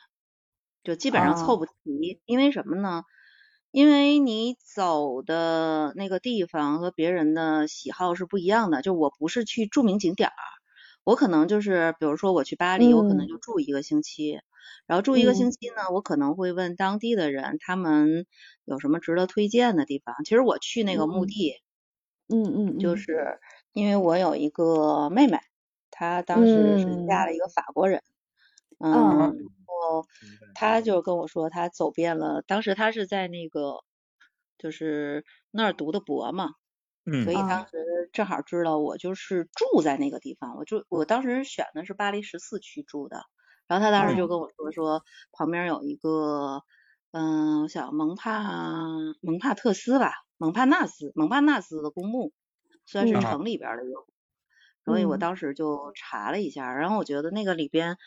[0.84, 3.04] 就基本上凑不齐，因为什么呢？
[3.72, 8.82] 因为你走的那个地方和别人的喜好是不一样的。
[8.82, 10.34] 就我不是去著名景点儿，
[11.06, 14.40] 我可能就是比如说我去巴黎，我可能就住一个星期。
[14.88, 18.26] 然后住一个星期呢，我可能会问当地的人，他们
[18.66, 20.16] 有什么值得推荐的地方。
[20.24, 21.54] 其实我去那个墓地，
[22.30, 23.40] 嗯嗯，就是
[23.74, 25.40] 因为我有一个妹妹，
[25.92, 28.04] 她当时是嫁了一个法国人，
[28.80, 29.30] 嗯，然
[29.66, 30.06] 后
[30.54, 33.84] 她就跟我说，她走遍了，当时她是在那个
[34.58, 36.52] 就是那儿读的博嘛，
[37.06, 43.22] 嗯，所以当时正好知道我就是住在那个地方，我就我当时选的是巴黎十四区住的。
[43.68, 46.62] 然后他当时就跟我说说旁边有一个，
[47.12, 48.44] 嗯，我想蒙帕
[49.22, 52.32] 蒙帕特斯吧，蒙帕纳斯蒙帕纳斯的公墓，
[52.86, 54.08] 算是城里边的有，
[54.86, 57.98] 所以我当时就查了一下，然后我觉得那个里边，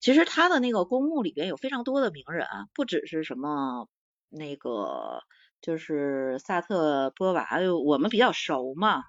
[0.00, 3.88] 其实他的那个公墓里边有非常多的名人，不只是什么
[4.28, 5.22] 那个
[5.60, 7.46] 就是萨特波娃，
[7.84, 9.04] 我们比较熟嘛，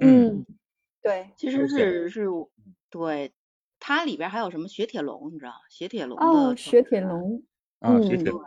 [0.00, 0.44] 嗯，
[1.02, 2.26] 对，其实是是，
[2.90, 3.32] 对。
[3.78, 5.52] 它里边还有什么雪铁龙，你知道？
[5.68, 7.44] 雪铁龙哦，雪铁龙，
[7.78, 8.40] 啊，雪铁龙，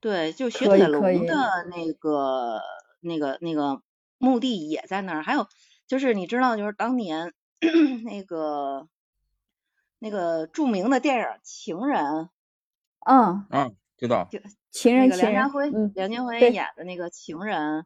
[0.00, 2.62] 对，就雪铁龙的那个
[3.00, 3.82] 那个那个
[4.18, 5.22] 墓地也在那儿。
[5.24, 5.48] 还有
[5.88, 7.34] 就是你知道，就是当年
[8.06, 8.88] 那个
[9.98, 12.04] 那个著名的电影《情人》，
[13.04, 14.28] 嗯嗯，知道，
[14.70, 17.80] 情人，梁家辉，梁家辉演的那个《情人》，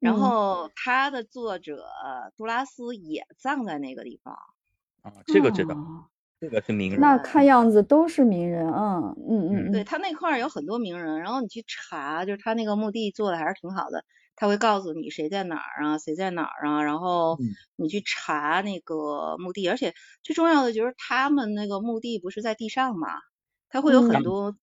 [0.00, 1.84] 然后他的作者
[2.36, 4.34] 杜拉斯也葬在那个地方。
[5.02, 5.76] 啊，这个知道，
[6.40, 7.00] 这个是名人。
[7.00, 17.38] 那看样子都是名人啊，嗯嗯，对他那块儿有很多名人，然后你去查，就是他那个墓地做的还是挺好的，他会告诉你谁在哪儿啊，谁在哪儿啊，然后
[17.76, 23.08] 你去查那个墓地，而且最重要的就是他们那个墓地不是在地上嘛，
[23.68, 24.56] 他会有很多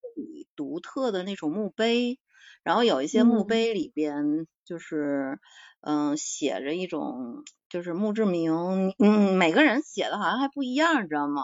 [0.56, 2.20] 独特的那种墓碑，
[2.64, 5.40] 然后有一些墓碑里边就是
[5.82, 7.44] 嗯写着一种。
[7.72, 11.42] 就是墓志铭，嗯，每个人写的好像还不一样，你知道吗？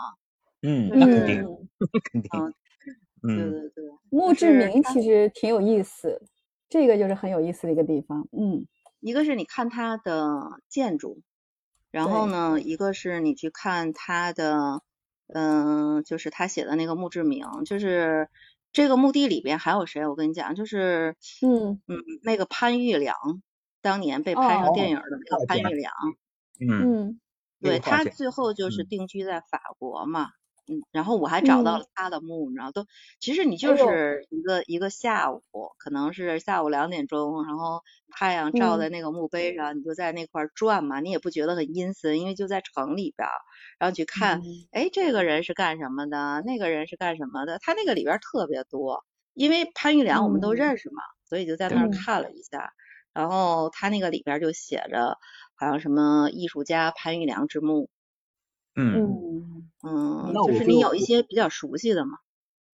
[0.62, 1.42] 嗯，那肯定，
[2.12, 2.30] 肯定，
[3.24, 6.22] 嗯，对对对，墓志铭其实挺有意思，
[6.68, 8.68] 这个就是很有意思的一个地方，嗯，
[9.00, 11.22] 一个是你看它的建筑，
[11.92, 14.82] 然后呢，一个是你去看它的，
[15.28, 18.28] 嗯，就是他写的那个墓志铭，就是
[18.72, 20.06] 这个墓地里边还有谁？
[20.08, 23.16] 我跟你讲，就是嗯嗯，那个潘玉良。
[23.80, 25.94] 当年被拍成电影的那个潘玉良，
[26.60, 27.20] 嗯，
[27.62, 30.32] 对他最后就是定居在法国嘛，
[30.68, 32.88] 嗯，然后我还找到了他的墓，你知道都，
[33.20, 35.44] 其实你就是一个一个下午，
[35.78, 38.88] 可能是下午两点钟，然后太阳照在。
[38.88, 43.28] 那个墓碑上，你就在那块转嘛，你也不觉得很阴森，因为就在城里边，
[43.78, 49.04] 然后去看，哎，这个人是干什么的，那个人是干什么的，他那个里边特别多，
[49.34, 52.72] 因为潘玉良我们都认识嘛，所以就在那儿看了一下。
[53.14, 55.18] 然后他那个里边就写着，
[55.56, 57.90] 好像什么艺术家潘玉良之墓，
[58.78, 62.20] 嗯嗯，就是你有一些比较熟悉的嘛。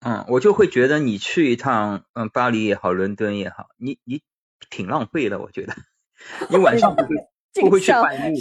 [0.01, 4.21] 嗯，我就会觉得你去一趟，嗯，巴黎也好，伦敦也好，你你
[4.69, 5.75] 挺浪费的，我觉得。
[6.51, 7.09] 你晚上不会
[7.63, 8.37] 不会去拜墓，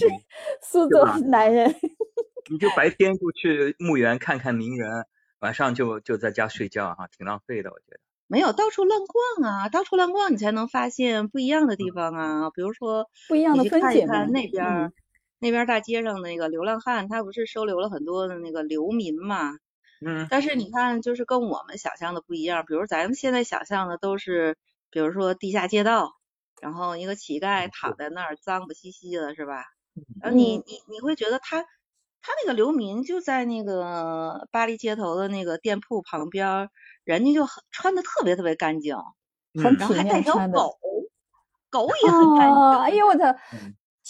[0.64, 1.76] 苏州男人。
[2.50, 5.06] 你就白天过去墓园看看名人，
[5.40, 8.00] 晚上就就在家睡觉哈，挺浪费的，我觉得。
[8.28, 12.50] 没有到处乱逛啊，到处乱逛你才能发现不一样的地方啊。
[12.50, 14.08] 比如说，不一样的风景。
[14.08, 14.94] 看那边，
[15.42, 19.58] 那边大街上那个流浪汉，他不是收留了很多的那个流民嘛？
[20.06, 20.28] 嗯。
[20.30, 22.64] 但是你看，就是跟我们想象的不一样。
[22.66, 24.56] 比如咱们现在想象的都是，
[24.92, 26.14] 比如说地下街道，
[26.62, 29.66] 然后一个乞丐躺在那儿脏不兮兮的，是吧？
[30.22, 36.70] 然后你你你会觉得他他那个流民就在那个巴黎街头的那个店铺旁边，
[37.04, 38.96] 人家就穿的特别特别干净，
[39.56, 40.78] 很然后还带条狗，
[41.70, 42.80] 狗也很干净。
[42.80, 43.38] 哎呦我的，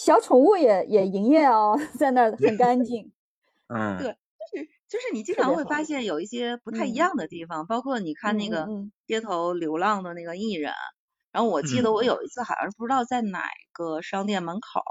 [0.04, 3.12] 小宠物也也营业哦， 在那儿很干 净。
[3.68, 5.84] 嗯，对，就是就是你经常会发。
[5.84, 8.66] 现有一些不太一样的地方，包括你看那个
[9.06, 10.72] 街头流浪的那个艺人。
[11.30, 14.82] 然后我记得我有一次好像不知道在哪个商店门口，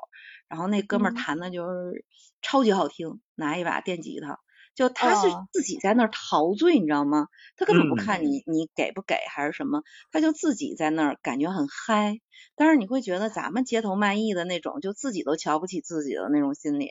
[0.47, 2.05] 然后那哥们儿弹的就是
[2.41, 4.39] 超级好听，拿一把电吉他，
[4.73, 7.27] 就他是自己在那儿陶醉，你知道吗？
[7.57, 12.19] 他根本不看你你给不给还是什么，他就自己在那儿感觉很嗨。
[12.55, 16.89] 但是你会觉得咱们街头卖艺的那种，就自己都瞧不起自己的那种心理，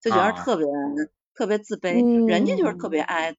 [0.00, 0.66] 就觉得特别
[1.34, 2.26] 特别自卑。
[2.28, 3.38] 人家就是特别爱，他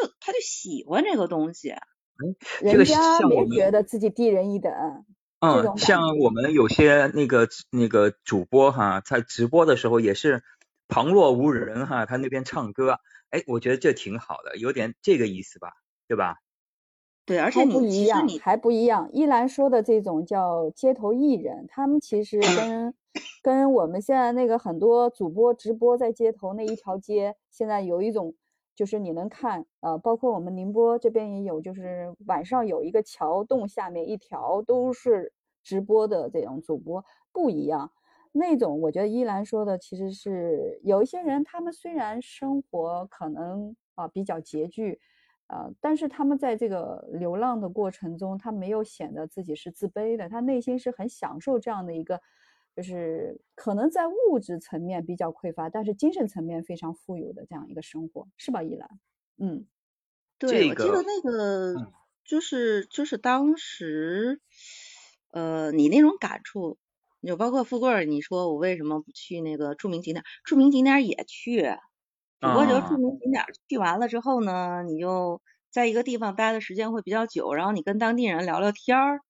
[0.00, 1.74] 就他就喜欢这个东西。
[2.60, 4.72] 人家没觉得自己低人一等。
[5.40, 10.44] 嗯，像我们有些那个那个主播哈，在直播的时候也是
[10.86, 13.00] 旁若无人哈，他那边唱歌，
[13.32, 15.72] 哎，我觉得这挺好的，有点这个意思吧，
[16.06, 16.36] 对吧？
[17.26, 19.10] 对，而且不一样，还不一样。
[19.12, 22.94] 依兰说的这种叫街头艺人，他们其实跟
[23.42, 28.34] 跟我们现在那个很多主播直播在街头那一条街，现在有一种。
[28.74, 37.92] 就是你能看，呃，包括我们宁波这边也有，就是晚上有一个桥洞下面一条都是直播的这种主播，不一样。
[38.32, 45.00] 那种我觉得依兰说的其实是有一些人，他们虽然生活可能啊比较拮据，
[45.48, 52.20] 呃，但是他们在这个流浪的过程中，他没有显得自己是自卑的，他内心是很享受这样的一个。
[52.74, 58.88] 就是可能在物质层面比较匮乏，但是精神层面非常富有的这样一个生活，是吧，依兰？
[59.36, 59.66] 嗯，
[60.38, 61.92] 对，我记得那个
[62.24, 64.40] 就是就是当时，
[65.32, 66.78] 呃，你那种感触，
[67.28, 70.24] 就包括富贵，你说我为什么不去那个著名景点？
[70.44, 71.62] 著名景点也去，
[72.40, 79.20] 只不过就著名景点去完了之后呢，你就在一个地方待的时间会比较久，然后你跟当地人聊聊天儿。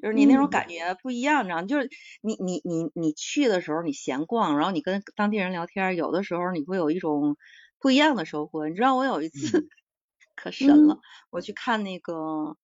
[0.00, 1.66] 就是你那种感觉不一样，你知道吗？
[1.66, 1.88] 就是
[2.22, 7.36] 你你你你去的时候你闲逛，然后你跟当地人聊天，有的时候你会有一种
[7.80, 8.68] 不一样的收获。
[8.68, 9.66] 你知道我有一次
[10.36, 10.98] 可神了，
[11.30, 12.56] 我去看那个，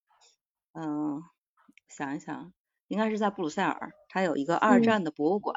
[0.75, 1.23] 嗯，
[1.89, 2.53] 想一想，
[2.89, 5.57] 应该是在布鲁塞尔，它有一个二战的博物馆。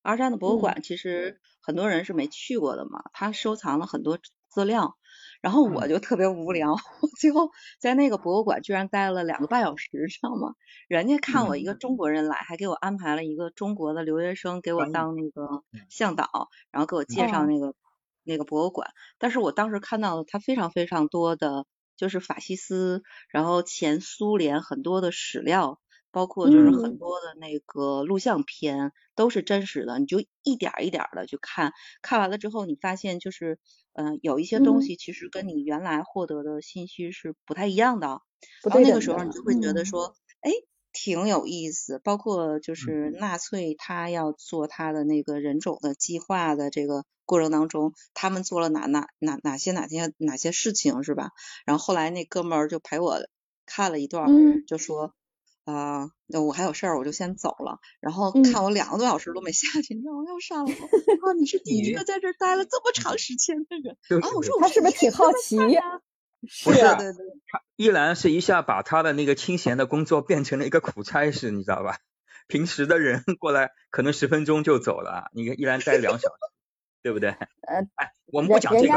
[0.00, 4.18] 二战的博物馆其实很多人是没去过的嘛，它收藏了很多
[4.48, 4.96] 资料。
[5.42, 10.54] 然后我就特别无聊，我最后在那个博物馆居然待了两个半小时，知道吗？
[10.88, 17.74] 人家看我一个中国人来，还给我安排了一个中国的留学生给我当那个向导，然后给我介绍那个
[18.24, 18.90] 那个博物馆。
[19.18, 21.66] 但是我当时看到了他非常非常多的，
[21.98, 25.78] 就是法西斯，然后前苏联很多的史料。
[26.18, 33.60] 包括就是很多的那个录像片都是真实的，你就一点一点的去看，看完了之后你发现就是，
[33.92, 38.20] 嗯，有一些东西其实跟你原来获得的信息是不太一样的，
[38.64, 40.50] 然后那个时候你就会觉得说，哎，
[40.92, 42.00] 挺有意思。
[42.02, 51.30] 包括就是纳粹他要做他的那个人种的计划的这个过程当中，他们做了哪哪哪哪些哪些哪些事情是吧？
[51.64, 53.20] 然后后来那哥们儿就陪我
[53.66, 54.26] 看了一段，
[54.66, 55.14] 就说。
[55.70, 57.78] 啊，那我还有事儿，我就先走了。
[58.00, 60.24] 然后看我两个多小时都没下去，你知道吗？
[60.26, 60.72] 又上了。
[60.72, 63.98] 啊，你是第一个在这儿待了这么长时间的人。
[64.22, 65.82] 啊，我说他是不是挺好奇呀？
[66.64, 71.98] 不是，他依然是一下把他的那个清闲的工作变成了一个苦差事，你知道吧？
[72.48, 76.34] 平时的人 过来可能十分钟就走了，你看依然待两小时，
[77.02, 77.28] 对不对？
[77.28, 78.94] 呃，哎，我们不讲这个，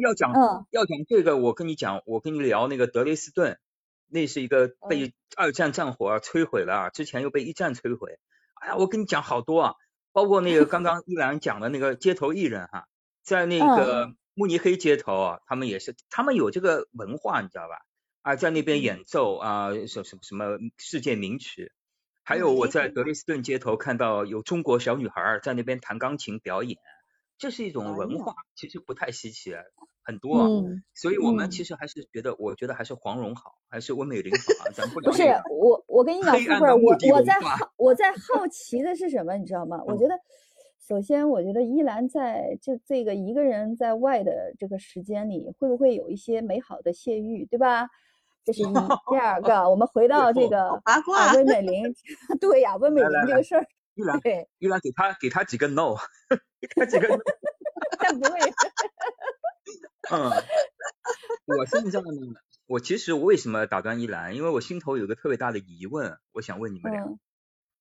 [0.00, 3.58] 要讲嗯，要讲这个，我跟你讲，我跟你聊那个德累斯顿。
[4.14, 8.20] 那是一个被二战战火摧毁了，之前又被一战摧毁。
[8.54, 9.74] 哎呀，我跟你讲好多啊，
[10.12, 12.86] 包括那个刚刚依兰讲的那个街头艺人哈，
[13.24, 17.80] 在那个慕尼黑街头啊，他们也是，他们有这个文化，你知道吧？
[18.22, 21.72] 啊，在那边演奏啊，什什什么世界名曲。
[22.22, 26.78] 还有我在德累斯顿街头看到有中国小女孩在那边弹钢琴表演，
[27.36, 29.56] 这是一种文化，其实不太稀奇。
[30.04, 30.46] 很多，啊，
[30.92, 34.72] 所以我们其实还是觉得，我觉得还是黄蓉好，还是温美玲好啊？
[34.74, 39.80] 咱不聊不是我，我跟你讲，富贵我我在好我在好奇的是什么，你知道吗？
[39.86, 40.14] 我觉得，
[40.86, 47.88] 首先我觉得依兰在这这个一个人在外的这个时间里，会不会有一些美好的泄欲，对吧？
[48.44, 48.74] 这是 一。
[49.10, 51.82] 第二个，我们回到这个八卦，温美玲，
[52.38, 55.94] 对呀，温美玲这个事儿，依兰对，依兰给他给他几个 no，
[56.60, 57.08] 给他几个，
[57.98, 58.38] 但不会。
[60.10, 60.30] 嗯，
[61.46, 62.06] 我现在呢，
[62.66, 64.36] 我其实我为什么打断一兰？
[64.36, 67.04] 因为我心头有个特别大的疑问，我想问你们俩。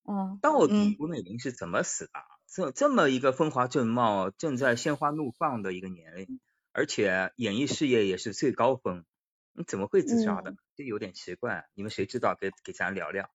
[0.06, 0.40] 嗯。
[0.42, 2.12] 到底吴美玲是怎么死的？
[2.48, 6.40] 这这么一个风华正茂、正在鲜花怒放的一个年龄，
[6.72, 9.06] 而且演艺事业也是最高峰，
[9.54, 10.56] 你怎么会自杀的？
[10.76, 11.66] 这有点奇怪。
[11.74, 12.36] 你们谁知道？
[12.40, 13.30] 给给咱聊聊。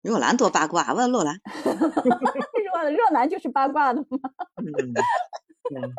[0.00, 1.40] 若兰多八卦，问若兰。
[1.44, 4.18] 若若兰就是八卦的吗？
[4.56, 5.94] 嗯，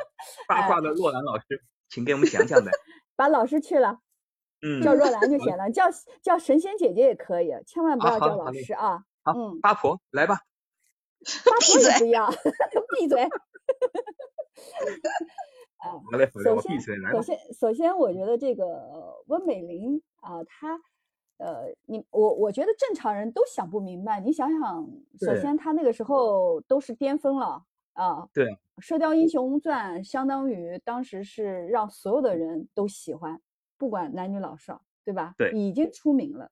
[0.47, 1.63] 八卦的若兰老师，
[1.93, 2.71] 请给我们讲讲呗。
[3.15, 3.99] 把老师去了。
[4.65, 5.83] 嗯，叫若兰就行了，叫
[6.23, 9.03] 叫神仙姐姐也可以，千万不要叫老师啊。
[9.23, 10.39] 好，八婆来吧。
[11.45, 12.31] 八婆也不要，
[12.97, 13.21] 闭嘴。
[15.77, 15.99] 啊，
[16.43, 16.81] 首先，
[17.11, 20.79] 首先，首先，我觉得这个温美玲啊，她，
[21.37, 24.19] 呃，你我我觉得正常人都想不明白。
[24.21, 24.87] 你想想，
[25.19, 27.63] 首先她那个时候都是巅峰了
[27.93, 28.27] 啊。
[28.33, 28.45] 对。
[28.79, 33.39] 《射雕英雄传》相当于当时是让所有的人都喜欢。
[33.75, 35.35] 不管男女老少，对吧？
[35.37, 36.51] 对，已经出名了。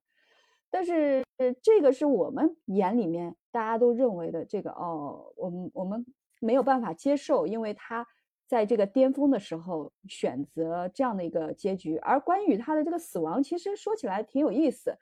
[0.69, 1.23] 但是
[1.61, 6.05] 这个是我们眼里面大家都认为的这个哦，我们我们
[6.39, 8.05] 没有办法接受，因为他
[8.47, 11.97] 在这个巅峰的时候选择这样的一个结局。
[11.97, 14.97] 而关于他的这个死亡，其实说起来挺有意思。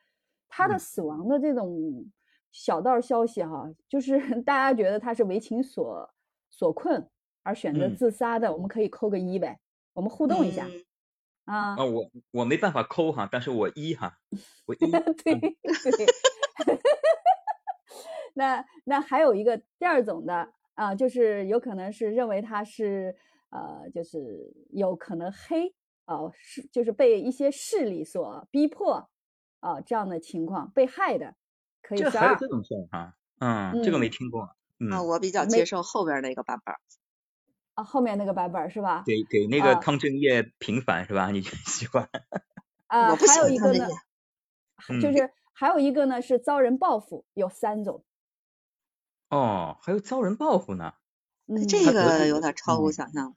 [0.48, 2.06] 他的死亡的这种
[2.52, 6.10] 小道消息哈，就是 大家觉得他是为情所
[6.60, 7.10] 所困
[7.42, 9.62] 而选择自杀的，我们可以扣个一呗，
[9.94, 10.68] 我们互动一下。
[11.46, 14.18] 啊啊，我我没办法抠哈，但是我一哈，
[14.68, 15.56] 我一对对，
[18.34, 23.16] 那那还有一个第二种的啊，就是有可能是认为他是
[23.52, 29.10] 呃，就是有可能黑啊，是就是被一些势力所逼迫
[29.62, 31.34] 啊，这样的情况被害的，
[31.82, 34.56] 可以这还有这种事哈，嗯，这个没听过，
[34.92, 36.76] 啊，我比较接受后边那个版本。
[37.76, 39.04] 啊后面那个版本是吧？
[39.06, 41.32] 给给那个汤镇业平反是吧？
[41.32, 42.10] 你 喜欢？
[42.88, 43.88] 啊， 还有一个呢，
[45.02, 48.04] 就是还有一个呢是遭人报复，有三种。
[49.30, 50.94] 哦，还有遭人报复呢？
[51.68, 53.36] 这个有点超乎想象。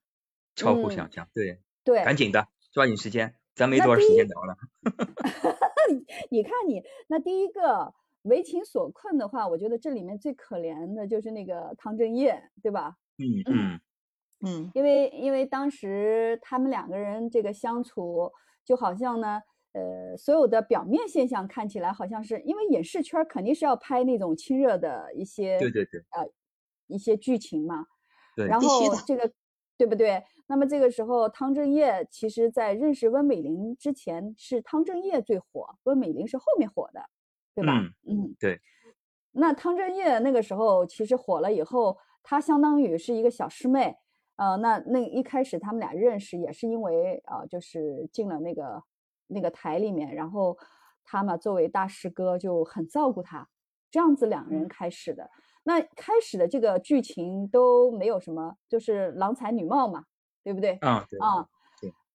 [0.55, 4.57] 超乎想象，对对，赶紧的，抓紧时间，咱没多少时间聊了。
[6.31, 12.97] 你看你那第一个为情所困的话，我觉得这里面最可怜的就是那个汤镇业，对吧？
[13.19, 13.81] 嗯嗯。
[14.45, 18.33] 嗯，因为因为当时他们两个人这个相处，
[18.65, 26.29] 就好像呢，呃，所有的表面现象看起来好像是因为影视圈肯定是要拍那种亲热的一些，对对对，呃，
[26.89, 27.87] 一些剧情嘛。
[28.35, 28.67] 对，然后
[29.07, 29.33] 这个
[29.79, 30.25] 对不对？
[30.49, 37.01] 那么这个时候，汤镇业其实在认识温美玲之前，是汤镇业最火，温美玲是后面火的，
[37.55, 37.73] 对吧？
[38.09, 38.61] 嗯，对。
[39.33, 43.97] 那汤镇业那个时候其实火了以后，他相当于是一个小师妹。
[44.37, 48.83] 呃，那那一开始他们俩认识也是因为啊，就是进了那个
[49.29, 50.57] 那个台里面，然后
[51.05, 53.49] 他嘛作为大师哥就很照顾他，
[53.91, 55.31] 这样子两个人开始的。
[55.65, 60.05] 那开始的这个剧情都没有什么，就是郎才女貌嘛，
[60.43, 60.73] 对不对？
[60.81, 61.49] 啊，对啊，对。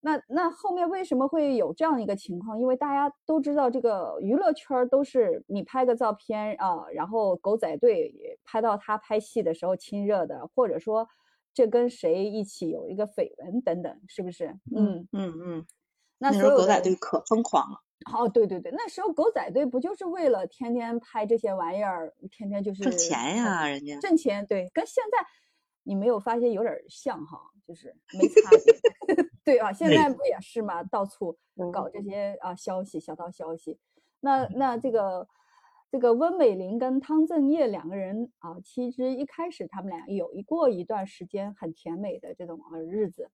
[0.02, 2.60] 那那后面为什么会有这样一个情况？
[2.60, 11.08] 因为大家都知道，这个娱乐圈都是你拍个照片啊，然后狗仔队拍到他拍戏的时候亲热的，或者说。
[11.54, 14.46] 这跟谁一起有一个绯闻等等，是不是？
[14.76, 15.66] 嗯嗯嗯。
[16.20, 17.82] 那时候狗仔队可疯狂了。
[18.14, 24.46] 哦，对对对，那时候狗仔队不就是为了天天拍这些玩意儿，天天就是挣钱呀，人家挣钱。
[24.46, 25.18] 对，跟现在
[25.82, 29.26] 你没有发现有点像哈，就是没差别。
[29.44, 31.38] 对啊，现在不也是嘛，到处
[31.74, 33.78] 搞这些啊消息，小道消息。
[34.22, 35.28] 那那这个。
[35.90, 43.30] 这个温美玲跟汤镇业两个人啊，其实一开始他们俩有一过一段时间很甜美的这种呃日子，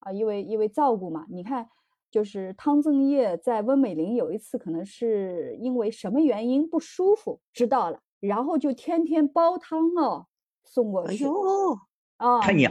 [0.00, 1.24] 啊，因为因为照顾嘛。
[1.30, 1.70] 你看，
[2.10, 10.26] 就是汤镇业在温美玲有一次可能是因为什么原因不舒服，知道了，然后就天天煲汤哦
[10.64, 11.24] 送过去。
[11.24, 11.78] 哎呦，
[12.18, 12.70] 啊，太娘，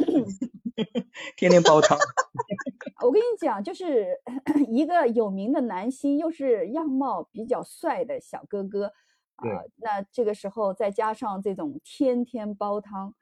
[1.36, 1.98] 天天煲汤。
[3.06, 4.18] 我跟你讲，就是
[4.68, 8.94] 一个有名的男星，又是样貌比较帅的小哥哥。
[9.36, 9.44] 啊，
[9.76, 13.14] 那这个时候再加上这种天天煲汤，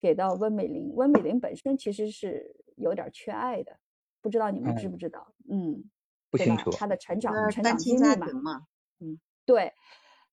[0.00, 3.78] 给到温美玲，温美玲本身其实是有点缺爱的，
[4.20, 5.32] 不知道你们知不知道？
[5.48, 5.84] 嗯，
[6.30, 6.70] 不清楚。
[6.70, 8.66] 她的成长成长经历嘛，
[8.98, 9.72] 嗯，对，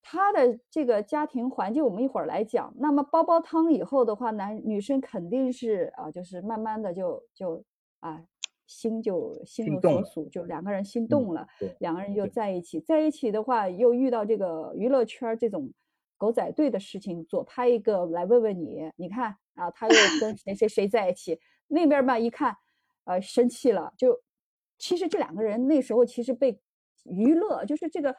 [0.03, 2.71] 她的这个家庭环境，我们一会儿来讲。
[2.77, 7.63] 那么煲煲汤以后的话，男女生肯定是啊，就是慢慢的就就
[7.99, 8.23] 啊。
[8.65, 11.45] 心就心有所属，就两个人心动了，
[11.79, 12.79] 两个人就在一起。
[12.79, 15.71] 在一起的话，又遇到这个娱乐圈这种
[16.17, 21.37] 狗仔队的事情，左拍一个来问问你，你看啊，他又跟谁谁谁在一起？
[21.67, 22.55] 那边吧一看，
[23.03, 23.93] 呃，生气了。
[23.97, 24.21] 就
[24.79, 26.57] 其实这两个人那时候其实被
[27.03, 28.15] 娱乐，就是这个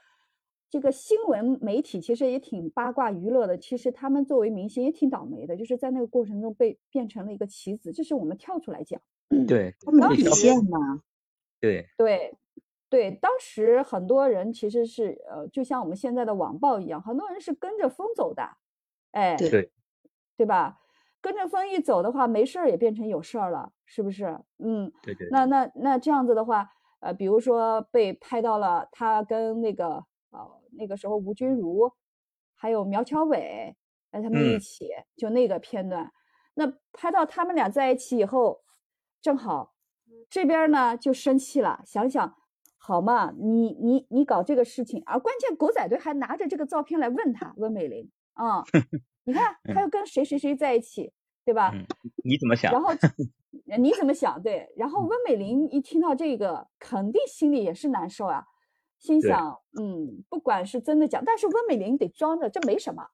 [0.74, 3.56] 这个新闻媒体其实也挺八卦娱乐的。
[3.56, 7.92] 其实他们作为明星也挺倒霉的，就是在那个过程中被变成了一个棋子。
[7.92, 9.00] 这是我们跳出来讲。
[9.46, 11.00] 对，他们底线嘛。
[11.60, 12.36] 对对
[12.90, 18.42] 对，当时很多人其实是呃，就像我们现在的网暴一样，很多人是跟着风走的。
[19.12, 19.70] 哎，对
[20.36, 20.80] 对吧？
[21.20, 24.40] 跟着风一走的话，没事儿也变成有事儿了，是不是？
[24.58, 25.28] 嗯，对对。
[25.30, 26.68] 那那那这样子的话，
[26.98, 31.92] 呃，比如说被拍到了他跟那个呃那个时候吴君如，
[32.54, 33.76] 还有苗侨伟，
[34.10, 36.12] 哎，他们一起就那个片段，
[36.54, 38.62] 那拍到他们俩在一起以后，
[39.20, 39.74] 正好
[40.30, 42.36] 这边呢就生气了，想想
[42.76, 48.62] 好嘛，你你你搞这个事情，而关键狗仔队还拿着这个照片来问他温美玲啊。
[49.26, 51.10] 你看，他又跟谁谁谁在一起，
[51.46, 51.72] 对吧？
[52.22, 52.70] 你怎么想？
[52.70, 52.90] 然后
[53.78, 54.42] 你怎么想？
[54.42, 58.44] 对，然后温美玲一听到这个，肯定心里也是难受啊，
[59.04, 63.06] 心想，嗯，不管是真的假，但是温美玲得装着，这没什么。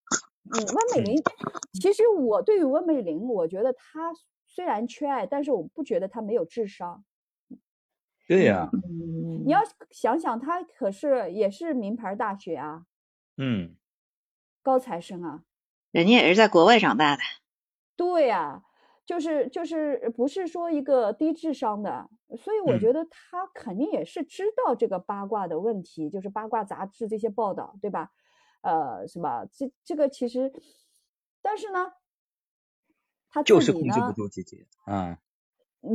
[0.44, 1.20] 嗯，温美玲，
[1.80, 4.12] 其实我对于温美玲，我觉得她
[4.46, 7.04] 虽然缺爱，但是我不觉得她没有智商。
[8.28, 8.70] 对呀，
[9.44, 9.60] 你要
[9.90, 12.84] 想想，她可是也是名牌大学啊，
[13.36, 13.74] 嗯，
[14.62, 15.42] 高材生啊。
[15.90, 17.22] 人家也是在国外长大的，
[17.96, 18.62] 对呀，
[19.10, 22.08] 就是就是不是说一个低智商的，
[22.38, 28.12] 所以我觉得他肯定也是知道这个八卦的问题，就是八卦杂志这些报道，对吧？
[28.62, 29.44] 呃，什么？
[29.50, 30.52] 这这个其实，
[31.42, 31.92] 但是呢，
[33.28, 35.18] 他就是控制不住自己，嗯，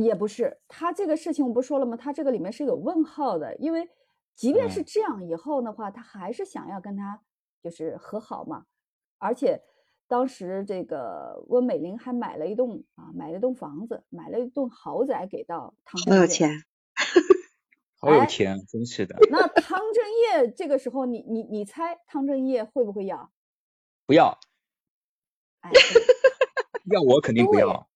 [0.02, 1.96] 也不是，他这个事情我不说了吗？
[1.96, 3.88] 他这个里面是有问号的，因为
[4.34, 7.22] 即便是这样以后的话，他还是想要跟他
[7.62, 8.66] 就是和好嘛，
[9.16, 9.62] 而且。
[10.08, 16.18] 当时这个温美玲还买了一栋啊，买了一栋房子，买了一栋豪宅给到汤镇业。
[16.18, 16.64] 好有钱，
[17.98, 19.16] 好有钱，真是的。
[19.30, 23.32] 那 汤镇业这个时候，你你你猜汤镇业会不会要？
[24.06, 24.38] 不要。
[25.62, 25.70] 哎，
[26.92, 27.88] 要我肯定不要。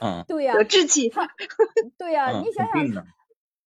[0.00, 1.12] 嗯，对呀，有志气。
[1.98, 3.04] 对呀，你想想，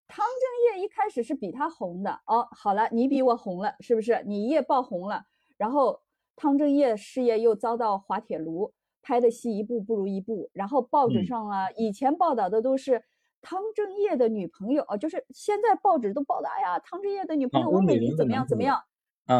[0.07, 2.47] 汤镇业一开始是比他红的哦。
[2.51, 4.23] 好了，你比我红了，是不是？
[4.25, 5.25] 你一夜爆红了，
[5.57, 6.01] 然后。
[6.41, 8.73] 汤镇业事业又遭到滑铁卢，
[9.03, 10.49] 拍的戏一部不如一部。
[10.53, 13.03] 然后报纸上啊，以前报道的都是
[13.43, 18.81] 汤镇业的女朋友，哦，就是现在报纸都报道呀，汤镇业的女朋友温美玲怎么样怎么样，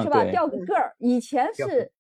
[0.04, 0.24] 是吧？
[0.30, 0.96] 掉个个儿。
[1.00, 1.92] 以前是，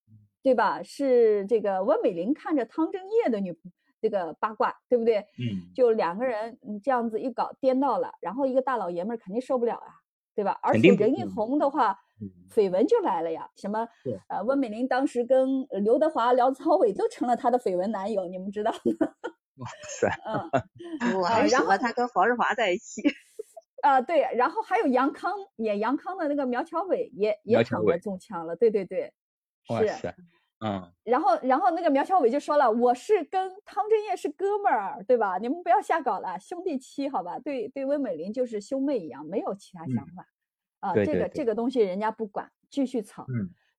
[0.43, 0.83] 对吧？
[0.83, 3.57] 是这个温美玲看着汤镇业的女
[3.99, 5.17] 这个八卦，对不对？
[5.39, 5.73] 嗯。
[5.73, 9.87] 就两个人这样子一搞颠倒了，然后一个大老爷们儿肯定受不了啊，
[10.36, 10.59] 对吧？
[10.61, 11.99] 而且人一红的话。
[12.53, 13.88] 绯闻就来了呀，什么
[14.27, 19.07] 呃，温美玲当时跟刘德华、梁朝伟都成了她的绯闻男友，你们知道吗？
[19.57, 23.01] 哇塞，嗯， 我还喜欢他跟黄日华在一起。
[23.82, 29.11] 啊，对，然后还有杨康演杨康的那个苗侨伟也也躺着中枪了，对对对，
[29.97, 30.13] 是，
[30.64, 35.39] 嗯，然后然后那个苗小伟就说了，我是跟汤镇业是哥们儿，对吧？
[35.39, 37.39] 你们不要瞎搞了，兄弟妻好吧？
[37.39, 40.28] 对对，温美玲就是兄妹一样，没有其他想法。
[40.80, 43.26] 啊，这个这个东西人家不管，继续炒，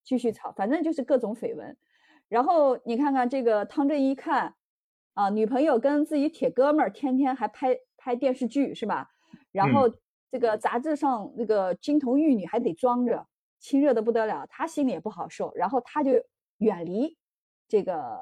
[0.03, 1.77] 继续炒，反正就是各种绯闻。
[2.29, 4.55] 然后你看看这个汤镇一看，
[5.15, 9.11] 啊，女朋友跟自己铁哥们儿天天还拍拍电视剧是吧？
[9.53, 9.89] 然后
[10.33, 13.27] 这个杂志上那个金童玉女还得装着，
[13.61, 15.53] 亲热的不得了，他心里也不好受。
[15.55, 16.13] 然后他就
[16.63, 17.19] 远离
[17.69, 18.21] 这个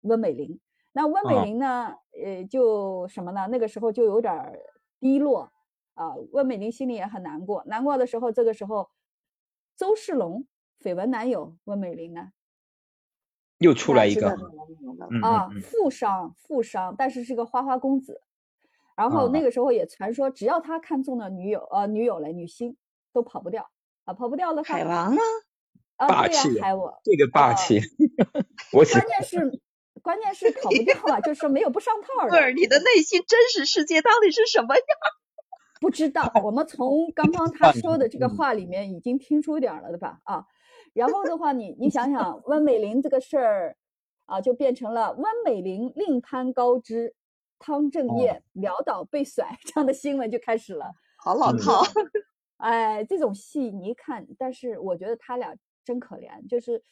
[0.00, 0.60] 温美玲。
[0.92, 3.48] 那温美玲呢，呃，就什么呢？
[3.50, 4.58] 那个时候就有点
[5.00, 5.52] 低落。
[5.94, 7.62] 啊，温美玲心里也很难过。
[7.66, 8.88] 难过的时候，这个时候，
[9.76, 10.46] 周世龙
[10.80, 12.32] 绯闻男友温美玲呢，
[13.58, 14.30] 又出来一个
[15.22, 18.22] 啊，富商，富商，但是是个花花公子。
[18.96, 22.74] 然后那个时候也传说，只要他看中了女友，呃，女友了，女星
[23.12, 23.70] 都跑不掉
[24.04, 25.20] 啊，跑不掉的话，海王呢？
[25.96, 27.80] 啊，对呀，海王，这个霸气，
[28.72, 29.60] 我关键是
[30.02, 32.30] 关键是考不掉啊，就 是没有不上套的。
[32.30, 34.84] 不是你的内心真实世界到底是什么样？
[35.80, 40.20] 不知道，我们从刚刚他说的这个话里面已经听出点了，对吧？
[40.24, 40.44] 啊，
[40.94, 43.76] 然后的话，你你想想，温美玲这个事儿
[44.26, 47.14] 啊，就变成了温美玲另攀高枝，
[47.58, 50.92] 汤镇业潦倒被甩这样的新闻就开始了。
[51.16, 51.82] 好老套，
[52.58, 55.54] 哎，这种戏你一看，但是我觉得他俩
[55.84, 56.82] 真可怜，就是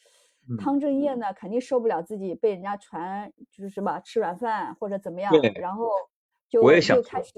[0.58, 5.88] 汤镇业呢，肯定受不了自己被人家传，就是什么吃软饭或者怎么样，然后。
[6.50, 7.32] 就就开始，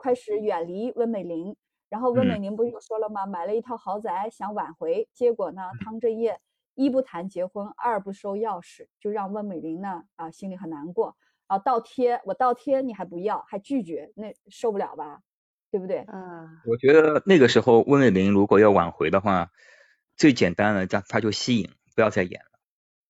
[0.00, 1.54] 开始远离温美玲，
[1.88, 3.24] 然后温美玲不就说了吗？
[3.24, 6.40] 买了一套豪宅想挽回，结果呢，汤镇业
[6.74, 11.56] 一不谈结婚，二不收钥匙，就让温美玲呢啊心里很难过啊。
[11.60, 15.20] 倒贴我倒贴你还不要，还拒绝，那受不了吧？
[15.70, 16.04] 对不对？
[16.12, 19.48] 嗯，我觉得那个时候温美玲如果要挽回的话，
[20.18, 22.58] 最简单的，他他就吸引，不要再演了，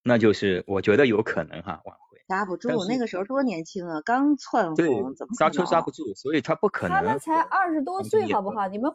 [0.05, 2.19] 那就是我觉得有可能哈挽回。
[2.29, 6.15] 刹不住，那个时候多年轻啊，刚窜红，怎么刹车刹不住？
[6.15, 6.95] 所以他不可能。
[6.95, 8.69] 他们才二十多岁，好不好？
[8.69, 8.93] 你们，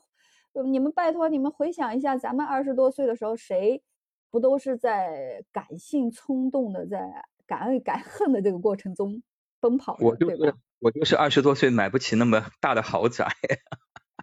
[0.72, 3.82] 你们拜托你们回想一下，咱们二十多岁的时候，谁
[4.30, 9.24] 不都是在感性冲动的，在敢爱敢恨的这个过程中
[9.60, 9.98] 奔跑？
[10.00, 13.36] 我就是我就是二十多岁买不起那么大的豪宅，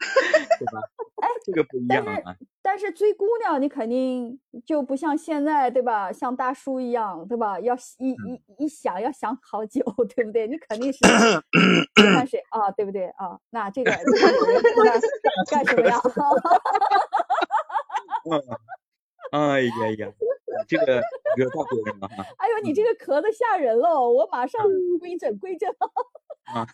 [0.00, 0.80] 对吧？
[1.20, 2.34] 哎，这个不一样啊。
[2.62, 6.10] 但是追姑娘，你肯定就不像现在，对吧？
[6.12, 7.60] 像大叔一样，对吧？
[7.60, 9.82] 要一一一想要想好久，
[10.14, 10.46] 对不对？
[10.48, 10.98] 你肯定是
[12.00, 13.38] 喜欢谁啊，对不对啊？
[13.50, 13.90] 那这个
[15.50, 16.00] 干什么呀？
[19.32, 20.12] 哎呀呀，
[20.66, 21.00] 这个
[21.36, 22.24] 惹到别人了哈！
[22.38, 24.60] 哎呦，你这个咳的吓人了，我马上
[24.98, 25.70] 归诊归诊。
[26.52, 26.66] 啊，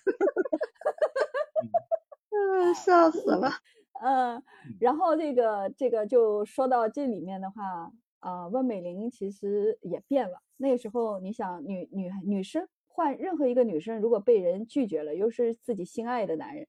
[2.36, 3.50] 嗯，笑死了。
[4.02, 4.42] 嗯，
[4.78, 10.40] 然后这个这个就说到这里面的话，啊，温美玲其实也变了。
[10.58, 16.66] 那个时候，你想女女女生换任何一个女生，如果被人拒绝了，又是自己心爱的男人，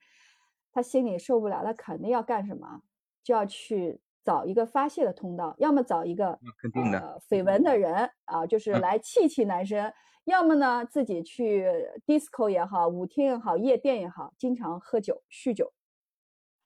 [0.71, 2.81] 她心里受不了，她肯定要干什么？
[3.23, 9.89] 就要去找一个发泄的通道，要么找一个肯定的绯闻的人啊，就是来气气男生；
[10.25, 11.65] 要么呢，自己去
[12.05, 15.71] disco 也好，舞厅也好，夜店也好，经常喝酒酗酒。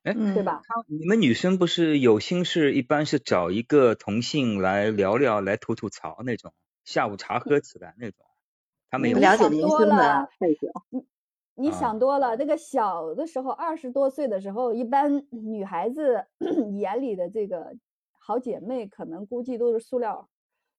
[0.02, 0.64] 哎，对吧？
[0.88, 8.26] 你们女生不是有心事，一般是找一个同性来聊聊，来吐吐槽那种，下午茶喝起来那种。
[8.90, 10.72] 他们有了解明星的背景。
[11.56, 12.36] 你你想多了。
[12.36, 16.26] 那个小的时候，二十多岁的时候，一般女孩子
[16.80, 17.74] 眼里的这个
[18.20, 20.28] 好姐妹，可能估计都是塑料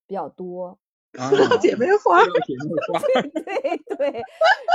[0.07, 0.79] 比较多。
[1.14, 2.25] 塑料姐妹花。
[2.25, 4.23] 对对 对，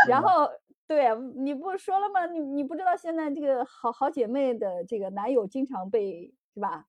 [0.08, 0.50] 然后。
[0.90, 2.28] 对，你不说了吗？
[2.28, 6.86] 你你不知道现在这个好好姐妹的这个男友经常被是吧？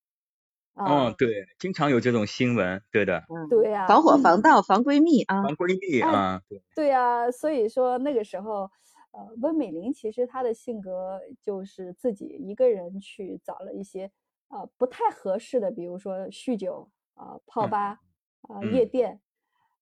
[0.77, 1.29] 嗯，对，
[1.59, 3.25] 经常有这种新闻，对的。
[3.29, 3.89] 嗯，对呀。
[3.89, 5.43] 防火防盗防闺蜜啊。
[5.43, 6.63] 防闺蜜啊，对。
[6.77, 8.71] 对呀，所以说那个时候，
[9.13, 14.11] 呃，温美玲其实她的性格就是自己一个人去找了一些
[14.49, 18.01] 呃不太合适的，比如说酗酒啊、泡吧
[18.43, 19.21] 啊、夜店。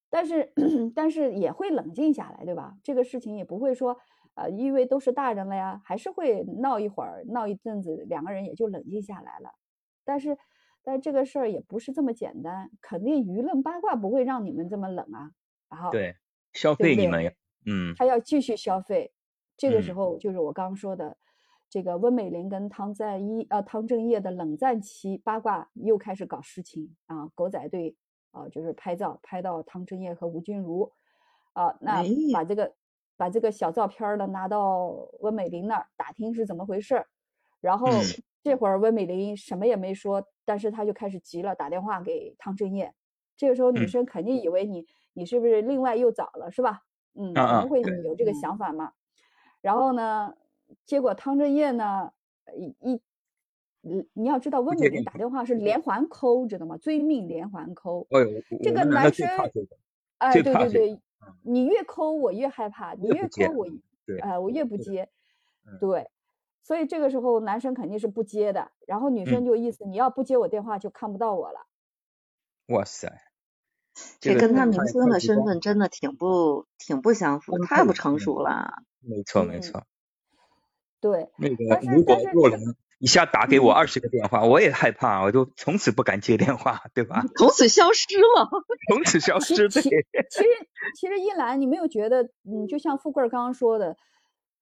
[0.09, 0.53] 但是，
[0.95, 2.77] 但是也会冷静下来，对吧？
[2.81, 3.97] 这个事情也不会说，
[4.35, 9.51] 呃，因为都是大人了呀，还是会闹一会儿，闹一阵子，两个人也就冷静下来了。
[10.05, 10.37] 但是，
[10.81, 15.31] 但这个事儿也不是这么简单，肯定舆论八卦不会让你们这么冷啊。
[15.69, 16.15] 然后，对，
[16.53, 19.11] 消费你们，嗯，他要继续消费。
[19.57, 21.17] 这个时候就是我刚刚说的，
[21.69, 27.95] 这个温美玲跟汤在一呃汤镇业的冷战期，八卦又开始搞事情啊，狗仔队。
[28.31, 30.91] 啊，就是拍照拍到汤镇业和吴君如，
[31.53, 32.75] 啊，那把这个
[33.15, 34.89] 把这个小照片呢拿到
[35.21, 37.03] 温美玲那儿打听是怎么回事，
[37.61, 37.87] 然后
[38.43, 42.93] 这会儿温美玲什么也没说，但是她就开始急了，打电话给汤镇业。
[43.37, 46.81] 这个时候女生肯定以为你你是不是另外又找了是吧？
[47.15, 48.91] 嗯，可能会有这个想法嘛。
[49.61, 50.35] 然后呢，
[50.85, 52.11] 结果汤镇业呢
[52.81, 53.01] 一。
[53.81, 56.75] 你你要知道，温美玲打电话是连环抠，知道吗？
[56.75, 58.05] 追命连环抠。
[58.09, 58.19] 哎
[58.61, 59.25] 这个男生，
[60.17, 61.01] 哎，对对对，
[61.43, 63.65] 你越抠我越害怕，你越抠我，
[64.21, 65.07] 哎，我越不接。
[65.79, 66.09] 对，
[66.63, 71.65] 所以这个时候男生肯定是不接的，然后女生就意思你要不接我电话就看不到我了。
[72.65, 73.21] 哇塞，
[74.19, 78.83] 这跟他明星的身份真的挺不挺不相符，太不成熟了。
[79.07, 79.83] 没错没错。
[80.99, 81.29] 对。
[81.37, 82.75] 那个如果若能。
[82.99, 87.23] 一下打给我二十个电话，我也害怕，我就从此不敢接电话，对吧？
[87.37, 88.49] 从此消失了，
[88.89, 89.69] 从此消失。
[89.69, 90.47] 对，其实
[90.99, 93.95] 其实一兰，你没有觉得，嗯，就像富贵刚刚说的，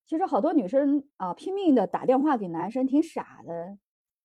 [0.06, 3.78] 其实好多女生啊，拼命的打电话给男生，挺傻的。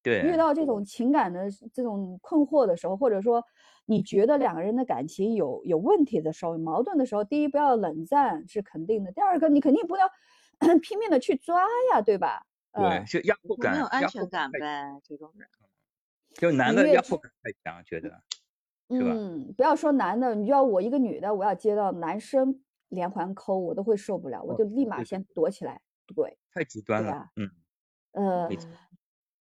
[0.02, 0.22] 对。
[0.22, 3.44] 遇到这种情感的这种困惑的时候，或者说
[3.86, 10.08] 你觉得两个人的感情有有问题的时候、有矛盾的时候，第一不要冷战是肯定的，第二个你肯定不要
[10.82, 12.44] 拼命的去抓呀，对吧？
[12.72, 15.48] 对，就压迫感，没有安全感呗，这种人。
[16.34, 18.20] 就男的压迫感太强，觉得是吧？
[18.88, 25.80] 嗯，不要说男的，你要我一个女的，我要接到男生连环抠，我都会受不了，我就立马先躲起来。
[26.14, 27.28] 对，太极端了。
[27.36, 27.50] 嗯。
[28.12, 28.48] 呃，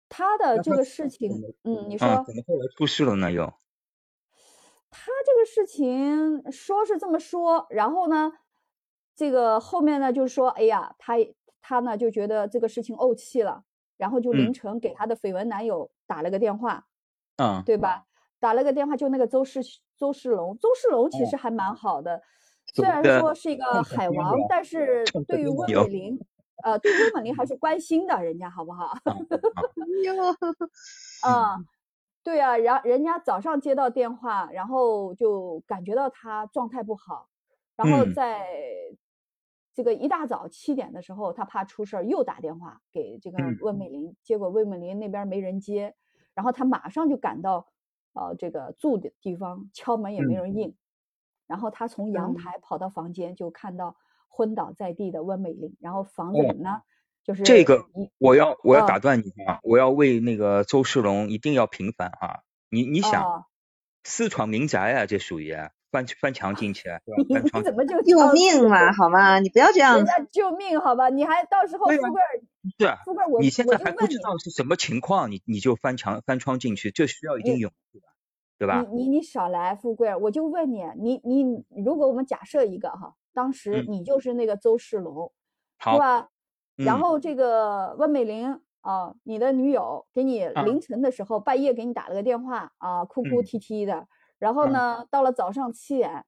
[0.10, 1.32] 他的这个事情，
[1.64, 3.32] 嗯，你说怎么后来出事了呢？
[3.32, 3.46] 又？
[4.90, 8.32] 他这个事情说是这么说，然后呢，
[9.16, 11.16] 这个后面呢，就是说，哎呀，他。
[11.68, 13.64] 他呢就觉得这个事情怄气了，
[13.98, 16.86] 然后就凌晨给他的绯闻男友打了个电话，
[17.38, 18.06] 嗯，对吧？
[18.40, 19.62] 打了个电话，就那个周世
[19.98, 22.22] 周世龙，周世龙其实还蛮好的，
[22.72, 26.20] 虽然说是一个海王，但是对于温美玲，
[26.64, 28.94] 呃，对温美玲还是关心的，人家好不好？
[30.04, 30.32] 哟，
[31.28, 31.58] 啊，
[32.24, 37.30] 对啊，然人家早上接到电话，然后就感觉到他状态不好，
[37.76, 38.48] 然后在
[39.74, 43.90] 这个一大早七点的时候，他怕出事儿，又打电话给这个温美。
[43.90, 45.94] 玲，结果温美玲那边没人接，
[46.34, 47.68] 然后他马上就赶到
[48.14, 50.56] 呃这个住的地方，敲门也没人。
[50.56, 50.76] 应，
[51.46, 53.96] 然后他从阳台跑到房间，就看到
[54.28, 56.82] 昏倒在地的温美玲，然后房子里呢。
[57.24, 57.86] 就是这个，
[58.20, 59.58] 我要我要打断你啊！
[59.64, 62.42] 我要为那个周世龙一定要平反啊！
[62.70, 63.46] 你你想，
[64.04, 65.58] 私闯民宅啊，这属于
[65.90, 66.88] 翻翻墙进去，
[67.28, 68.94] 你怎么就救命嘛？
[68.94, 69.40] 好吗？
[69.40, 69.98] 你不要这样。
[69.98, 71.10] 人家救命好吧？
[71.10, 78.10] 你还到时候富贵是富贵，我你现在还不知道是什么情况，你你就翻墙翻窗进去，这需要一定勇气吧？
[78.60, 78.86] 对吧？
[78.92, 85.32] 你你你少来，富贵，我就问你，你你如果我们假设一个哈，当时你就是那个邹世龙，
[85.78, 86.30] 是吧？
[86.82, 94.08] 然后这个温美玲啊，你的女友给你凌晨的时候半夜给你打了个电话啊，哭哭啼啼的。
[94.40, 96.26] 然后呢，到了早上七点，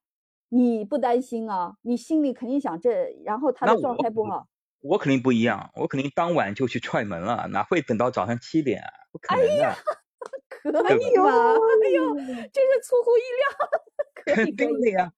[0.49, 1.77] 你不担心啊？
[1.83, 4.47] 你心里肯定想这，然后他的状态不好。
[4.81, 8.81] 我肯定不一样，我肯定当晚就去踹门了，哪会等到早上七点？
[9.11, 9.75] 不可能的。
[10.83, 11.31] 可以吗？
[11.83, 12.15] 哎呦，
[12.53, 13.69] 真是出乎意料。
[14.15, 15.11] 肯定的呀，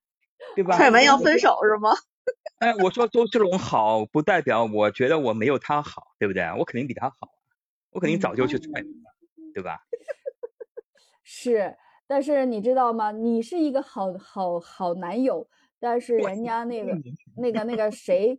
[0.54, 0.76] 对吧？
[0.76, 1.90] 踹门要分手是吗？
[2.60, 6.42] 哎，我说周志龙好，不代表我觉得我没有他好，对不对？
[6.58, 7.16] 我肯定比他好，
[7.90, 8.86] 我肯定早就去踹了，
[9.54, 9.78] 对吧？
[11.24, 11.76] 是，
[12.06, 13.12] 但是你知道吗？
[13.12, 16.98] 你是一个好好好男友，但是人家那个
[17.36, 18.38] 那个那个谁，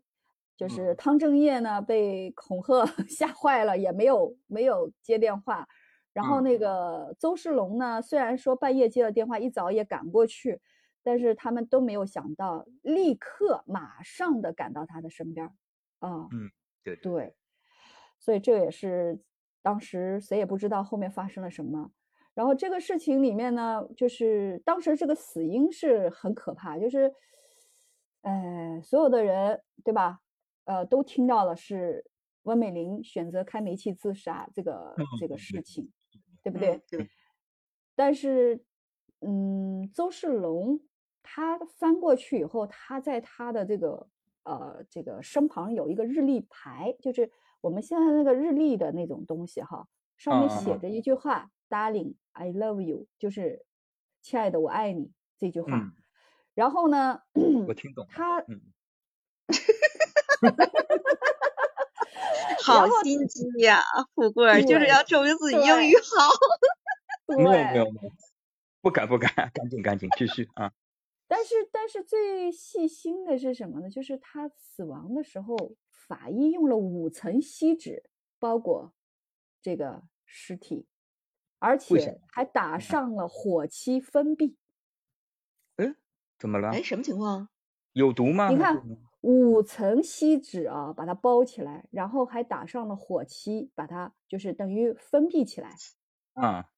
[0.56, 5.68] 就是汤正业呢，被恐吓 吓坏了，也没有没有接电话。
[6.14, 10.60] 然后那个邹世龙呢，虽然说半夜接了电话，一早也赶过去。
[11.04, 15.48] 但是他们都没有想到，立刻马上的赶到他的身边
[16.00, 16.52] 啊，嗯，
[16.84, 17.36] 对对，
[18.20, 19.20] 所以这也是
[19.62, 21.92] 当时谁也不知道后面发生了什么。
[22.34, 27.14] 然后这个事情里面呢，就是当时这个死因是很可怕，就是，
[28.22, 30.20] 呃，所有的人对吧？
[30.66, 32.06] 呃，都听到了是
[32.44, 35.92] 温美玲选择开煤气自杀这个这个事情，
[36.44, 36.82] 对不对？
[36.90, 37.10] 对。
[37.96, 38.64] 但是，
[39.22, 40.80] 嗯，周世龙。
[41.34, 44.06] 他翻过去以后，他在他的这个
[44.44, 53.66] 呃这个身旁有一个日历牌，就是我们现在那个日历的那种东西哈，上面写着一句话：“Darling, I love you”，就是
[54.22, 55.94] 亲爱的，我爱你这句话。
[56.54, 57.22] 然后呢，
[57.66, 58.44] 我听懂他，
[62.62, 63.82] 好心机呀，
[64.16, 67.38] 富贵就是要证明自己英语好。
[67.38, 68.12] 没有没有没有，
[68.82, 70.74] 不敢不敢，赶紧赶紧继续啊。
[71.32, 73.90] 但是，但是最细心的是什么呢？
[73.90, 78.04] 就是他死亡的时候，法医用了五层锡纸
[78.38, 78.94] 包裹
[79.62, 80.88] 这个尸体，
[81.60, 84.58] 而且还打上了火漆封闭。
[85.78, 85.96] 哎，
[86.38, 86.72] 怎么了？
[86.72, 87.48] 哎，什么情况？
[87.94, 88.50] 有毒吗？
[88.50, 88.84] 你看，
[89.22, 95.74] 五层锡纸啊，把它包起来，然后还打上了火漆，把它就是等于封闭起来。
[96.34, 96.70] 啊，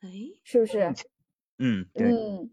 [0.00, 0.10] 哎，
[0.44, 0.92] 是不是？
[1.56, 2.12] 嗯，对。
[2.12, 2.52] 嗯。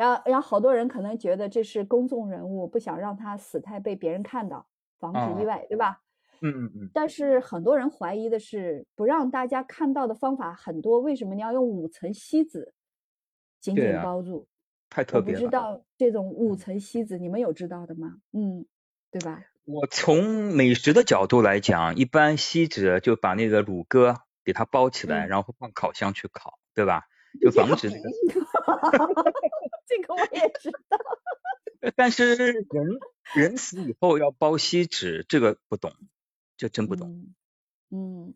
[0.00, 4.66] 然后，然后好多人可能觉得这是公众人物，不想让他死太被别人看到，
[4.98, 6.00] 防止意外，对吧？
[6.40, 6.90] 嗯嗯嗯。
[6.94, 12.72] 但是很多人怀疑的是，不让大家看到的方法很多，为什么你要用五层锡纸
[13.60, 14.48] 紧紧包住？
[14.88, 15.38] 太特别了。
[15.38, 18.16] 我不知道这种五层锡纸，你们有知道的吗？
[18.32, 18.64] 嗯，
[19.10, 19.44] 对吧？
[19.66, 27.02] 我从美食的角度来讲，一般锡纸就把那个乳鸽给它包起来，然后放烤箱去烤，对吧？
[27.40, 28.08] 就防止那个。
[29.86, 30.98] 这个我也知道，
[31.96, 32.98] 但是人
[33.34, 35.92] 人死以后要包锡纸，这个不懂，
[36.56, 37.34] 这真不懂。
[37.90, 38.34] 嗯，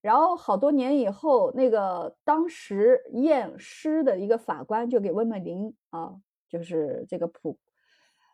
[0.00, 6.16] 然后好多年以后，那个当时验尸的一个法官就给温美玲啊，
[6.48, 7.58] 就是这个普，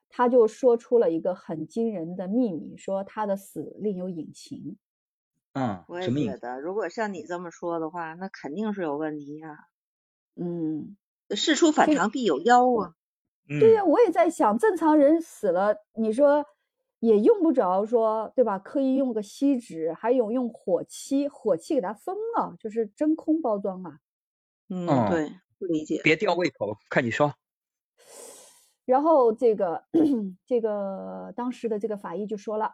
[0.08, 4.76] 他就说出了一个很惊人的秘密，说他的死另有隐情。
[5.54, 9.68] 嗯，我也觉得，如果像你这么说的话，那肯定是有问题呀。
[10.36, 10.96] 嗯。
[11.36, 12.94] 事出反常必有妖啊！
[13.58, 16.44] 对呀，我也在想，正常人死了，你说
[17.00, 18.58] 也用不着说，对吧？
[18.58, 23.98] 刻意用个锡纸，还有用火漆，火漆给它封了，就是真空包装啊。
[24.70, 26.00] 嗯，对，不理解。
[26.02, 27.34] 别吊胃口，看你说。
[28.88, 29.84] 然后这个
[30.46, 32.72] 这个当时的这个法医就说了，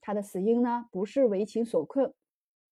[0.00, 2.14] 他的死因呢不是为情所困，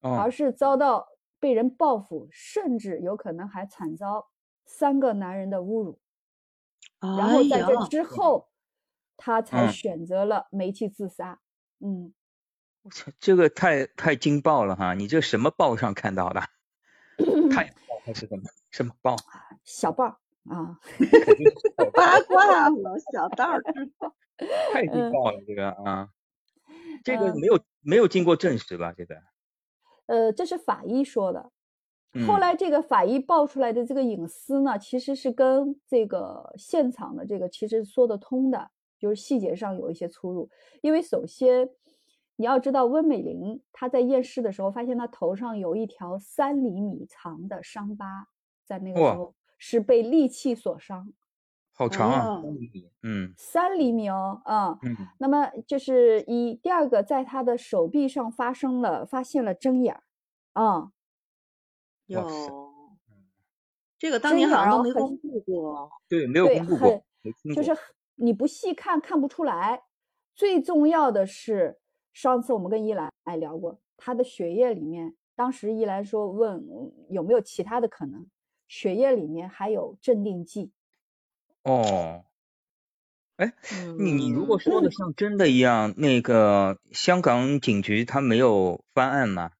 [0.00, 1.06] 而是遭到
[1.38, 4.30] 被人报复，甚至有可能还惨遭。
[4.64, 6.00] 三个男人的侮辱，
[7.00, 8.48] 然后在这之后，
[9.18, 11.40] 他才选择了煤气自杀。
[11.80, 12.14] 嗯，
[12.82, 14.94] 我操，这个太太惊爆了哈！
[14.94, 16.40] 你这什么报上看到的？
[17.52, 19.14] 太报还是什么什么报？
[19.62, 20.78] 小报啊，
[21.94, 24.14] 八卦了，小道知道。
[24.72, 26.08] 太劲爆了，这个啊，
[27.04, 28.92] 这个没有没有经过证实吧？
[28.96, 29.14] 这个，
[30.06, 31.50] 呃，这是法医说的。
[32.26, 40.50] 后来这个法医爆出来的这个隐私呢，其实是跟这个现场的这个其实说得通的，就是细节上有一些出入。
[40.82, 41.70] 因为首先
[42.36, 48.26] 你要知道，温美玲她在验尸的时候发现她头上有一条三厘米长的伤疤，
[48.66, 49.34] 在那个时候
[49.64, 51.12] 是被利器所伤。
[51.72, 52.42] 好长啊，
[53.04, 60.02] 嗯，三厘米哦，啊，嗯，那么就是一第二个，在他的手臂上发生了发现了针眼儿，
[60.54, 60.92] 啊。
[62.06, 62.28] 有，
[63.96, 67.04] 这个当年好像都没公布过，对，没 有公布过，
[67.54, 67.72] 就是
[68.16, 69.84] 你不细看看不出来。
[70.34, 71.78] 最重要的是，
[72.12, 76.64] 上次我们跟依兰哎聊过，他的血液里面，当时依兰说问
[77.08, 78.26] 有没有其他的可能，
[78.72, 80.72] 血液里面还有镇定剂。
[81.62, 82.24] 哦，
[83.36, 83.52] 哎，
[83.98, 89.50] 你你如果说的像真的一样，那个香港警局他没有翻案吗？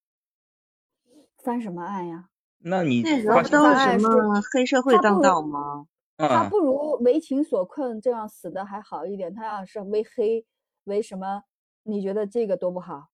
[1.44, 2.30] 翻什么案呀？
[2.60, 5.86] 那你那时候都是什么黑社会当道吗？
[6.16, 9.34] 他不如为情所困这样死的还好一点。
[9.34, 10.46] 他要是为黑
[10.84, 11.44] 为什么？
[11.82, 13.10] 你觉得这个多不好？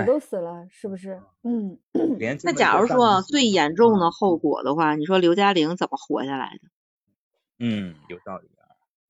[0.00, 1.20] 死都死了，是不是？
[1.42, 1.78] 嗯。
[2.44, 6.68] 那假如说最严重的后果的话，你说刘嘉玲怎么活下来的？
[7.60, 8.64] 嗯，有道理啊。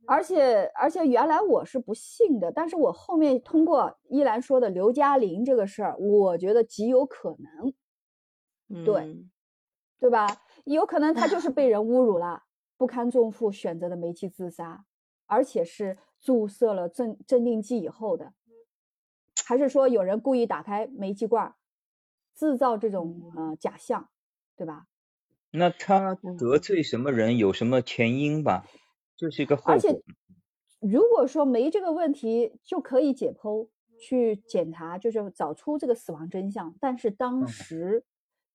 [0.07, 7.72] 而且而且原来我是不信的，但是我后面通过依兰说的刘嘉玲这个事儿，我觉得极有可能。
[8.85, 9.24] 对，
[10.01, 10.26] 对吧？
[10.64, 12.43] 有可能他就是被 人侮辱了，
[12.76, 14.85] 不堪重负，选择的煤气自杀，
[15.26, 18.32] 而且是注射了镇镇定剂以后的，
[19.45, 21.55] 还是说有人故意打开煤气罐，
[22.35, 24.09] 制造这种呃假象，
[24.57, 24.87] 对吧？
[25.51, 28.67] 那他得罪什么人，有什么前因吧？
[29.17, 29.73] 这是一个后果。
[29.73, 30.03] 而且
[30.81, 33.69] 如果说没这个问题，就可以解剖
[33.99, 36.75] 去检查，就是找出这个死亡真相。
[36.81, 38.05] 但是当时。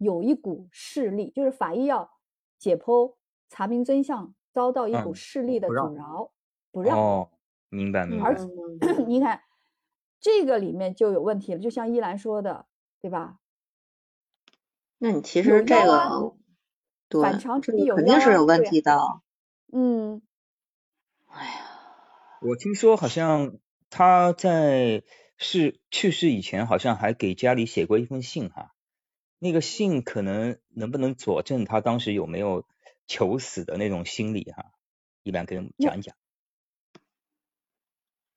[0.02, 2.10] 有一股势力，就是法医要
[2.58, 3.16] 解剖
[3.50, 6.32] 查明真相，遭到一股势力的阻挠，
[6.72, 6.98] 不让。
[6.98, 7.30] 哦，
[7.68, 8.30] 明白明白。
[8.30, 8.46] 而且
[9.04, 9.42] 你看，
[10.20, 12.66] 这个里面就有问题了，就像依兰说的，
[13.02, 13.40] 对吧？
[14.98, 16.36] 那你其实这个
[17.22, 19.00] 反常之必有肯定是有问题的。
[19.72, 20.22] 嗯。
[21.28, 21.62] 哎呀，
[22.42, 23.58] 我听说好像
[23.90, 25.04] 他在
[25.38, 28.74] 是去世以前，好像还给家里写过一封信哈。
[29.38, 32.66] 那个信可能能不能佐证他当时有没有
[33.08, 34.74] 求死的那种心理哈？
[35.24, 36.16] 一般跟我们讲一讲。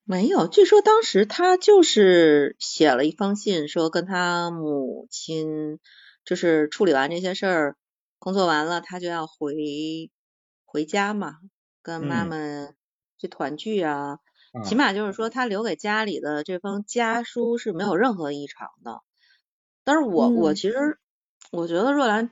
[0.05, 5.79] 没有，据说当时他就是写了一封信，说跟他母亲
[6.25, 7.77] 就是处理完这些事儿，
[8.19, 10.11] 工作完了，他就要回
[10.65, 11.37] 回家嘛，
[11.83, 12.37] 跟妈妈
[13.17, 14.19] 去团聚啊。
[14.65, 19.01] 起码就是说，他留给家里的这封家书是没有任何异常的。
[19.83, 20.99] 但是我我其实
[21.51, 22.29] 我觉得若兰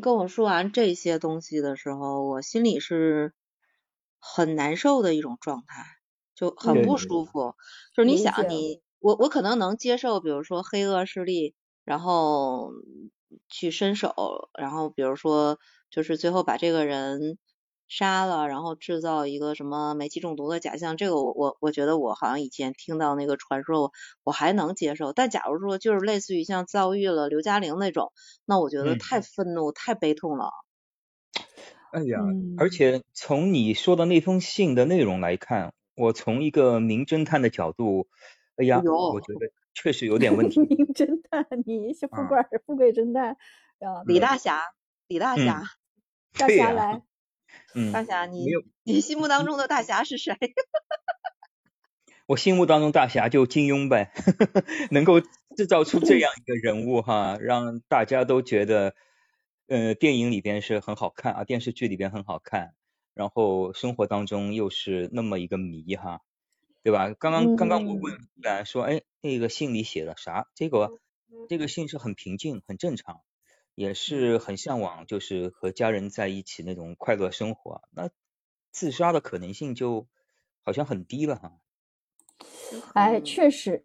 [0.00, 3.32] 跟我说完这些东西的时候，我心里是
[4.20, 5.95] 很难受的一种状态，
[6.36, 7.54] 就很不舒服。
[7.92, 12.70] 就是你想你我我可能能接受，比如说黑恶势力，然后
[13.48, 14.14] 去伸手，
[14.56, 15.58] 然后比如说
[15.90, 17.38] 就是最后把这个人。
[17.88, 23.92] 杀了，然后制造一个什么煤气中毒的假象，这个我我我觉得我好像以前听到那个传说，
[24.24, 25.12] 我还能接受。
[25.12, 28.10] 但假如说就是类似于像遭遇了刘嘉玲那种，
[28.44, 30.50] 那我觉得太愤怒、太悲痛了。
[31.92, 32.18] 哎呀，
[32.58, 38.08] 而且从你说的那封信的内容来看，我从一个名侦探的角度，
[38.56, 40.60] 哎呀，我觉得确实有点问题。
[40.60, 43.36] 名侦探，你是富贵富贵侦探
[43.80, 44.02] 啊？
[44.06, 44.62] 李大侠，
[45.08, 45.64] 李大侠，
[46.38, 47.02] 大侠来。
[47.92, 48.46] 大侠，你
[48.84, 50.36] 你心目当中的大侠是谁？
[52.26, 54.12] 我心目当中大侠就金庸呗，
[54.90, 58.94] 能够制造出这样一个人物哈，让大家都觉得
[59.68, 62.74] 呃电影里边是很好看啊，电视剧里边很好看，
[63.16, 66.20] 然后生活当中又是那么一个谜哈，
[66.82, 67.12] 对吧？
[67.18, 70.46] 刚刚刚刚我问来说，哎，那个信里写了啥？
[70.54, 71.00] 这个
[71.48, 73.22] 这个信是很平静，很正常。
[73.74, 77.82] 也是很向往，就是和家人在一起那种快乐生活。
[77.90, 78.08] 那
[78.70, 80.06] 自杀的可能性就
[80.62, 81.52] 好像很低了哈。
[82.94, 83.84] 哎，确实，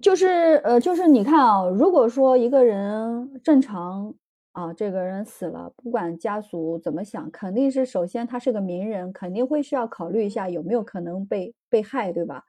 [0.00, 0.28] 就是
[0.64, 4.14] 呃，就是你看啊，如果说一个人正常
[4.52, 12.44] 啊，这个人死了，不管家属怎么想，肯定是首先他是个名人，肯定会需要考虑一下有没有可能被被害，对吧？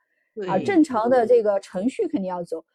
[0.47, 2.65] 啊，正常的这个程序肯定要走。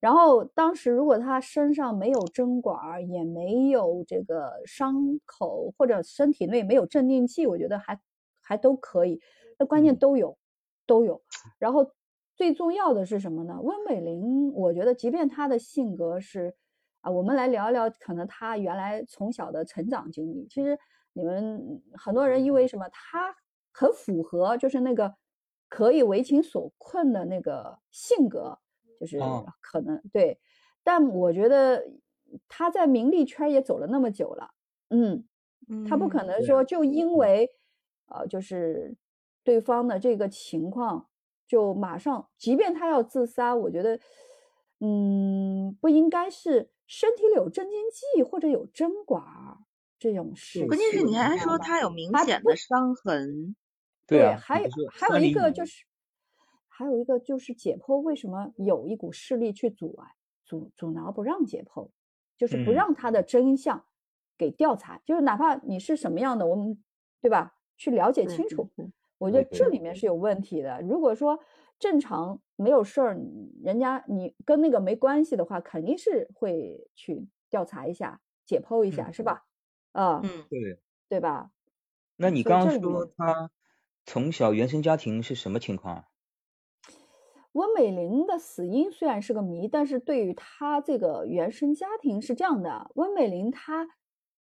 [0.00, 8.00] 然后当时如果他身上没有针管，也没有这个伤口，或者身体内没有镇定剂，我觉得还
[8.40, 9.20] 还都可以。
[9.58, 10.36] 那关键都有，
[10.88, 11.22] 都有。
[11.60, 11.92] 然后
[12.34, 13.60] 最重要的是什么呢？
[13.62, 16.56] 温美玲，我觉得即便她的性格是
[17.02, 20.46] 啊，我们来聊一聊，可能他原来从小的成长经历。
[20.48, 20.76] 其实
[21.12, 23.36] 你们很多人因为什么，他
[23.72, 25.14] 很符合，就是那个
[25.68, 28.58] 可以为情所困的那个性格。
[29.00, 29.18] 就是
[29.60, 30.38] 可能对，
[30.84, 31.84] 但我觉得
[32.46, 34.50] 他在名利圈也走了那么久了，
[34.90, 35.24] 嗯，
[35.88, 37.50] 他不可能说就因为
[38.06, 38.94] 呃，就是
[39.42, 41.08] 对方的这个情况
[41.48, 43.98] 就马上，即便他要自杀，我觉得
[44.78, 49.24] 嗯，不应该是身体里有镇静剂或者有针管
[49.98, 50.66] 这种事。
[50.66, 53.56] 关键是你还说他有明显的伤痕，
[54.06, 55.86] 对，还有还有一个就是。
[56.74, 60.14] 还有一个就是解剖，为什么有一股势力去阻碍、
[60.44, 61.90] 阻阻挠不让解剖，
[62.36, 63.84] 就是不让他的真相
[64.38, 66.82] 给调查，就是哪怕你是什么样的，我们
[67.20, 67.54] 对吧？
[67.76, 68.68] 去了解清楚。
[69.18, 70.80] 我觉得这里面是有问题的。
[70.80, 71.38] 如果说
[71.78, 73.18] 正常没有事儿，
[73.62, 79.44] 人家你跟那个没关系的话，肯定是会去调查一下、解剖一下，是吧？
[79.92, 81.50] 啊，嗯，对，对吧？
[82.18, 83.50] 那你刚刚说他
[84.04, 86.04] 从小原生家庭是什么情况？
[87.52, 93.86] 温美玲的死因虽然是个谜，但是对于她这个原生家庭是这样的：温美玲她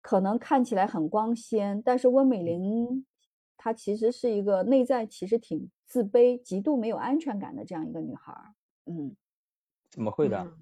[0.02, 3.06] 可能看起来很光鲜，但是温美玲
[3.66, 8.32] 她其实是一个内在其实挺自卑、极度没有安全感的这样一个女孩。
[8.84, 9.16] 嗯，
[9.90, 10.52] 怎么会的？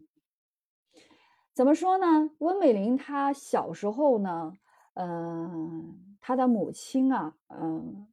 [1.52, 2.30] 怎么说呢？
[2.38, 4.54] 温美玲她小时候呢，
[4.94, 8.06] 嗯，她的母亲啊，嗯，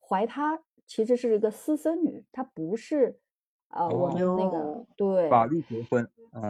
[0.00, 3.20] 怀她其实是一个私生女，她不是。
[3.68, 6.42] 啊，我们那个对法律结婚，嗯，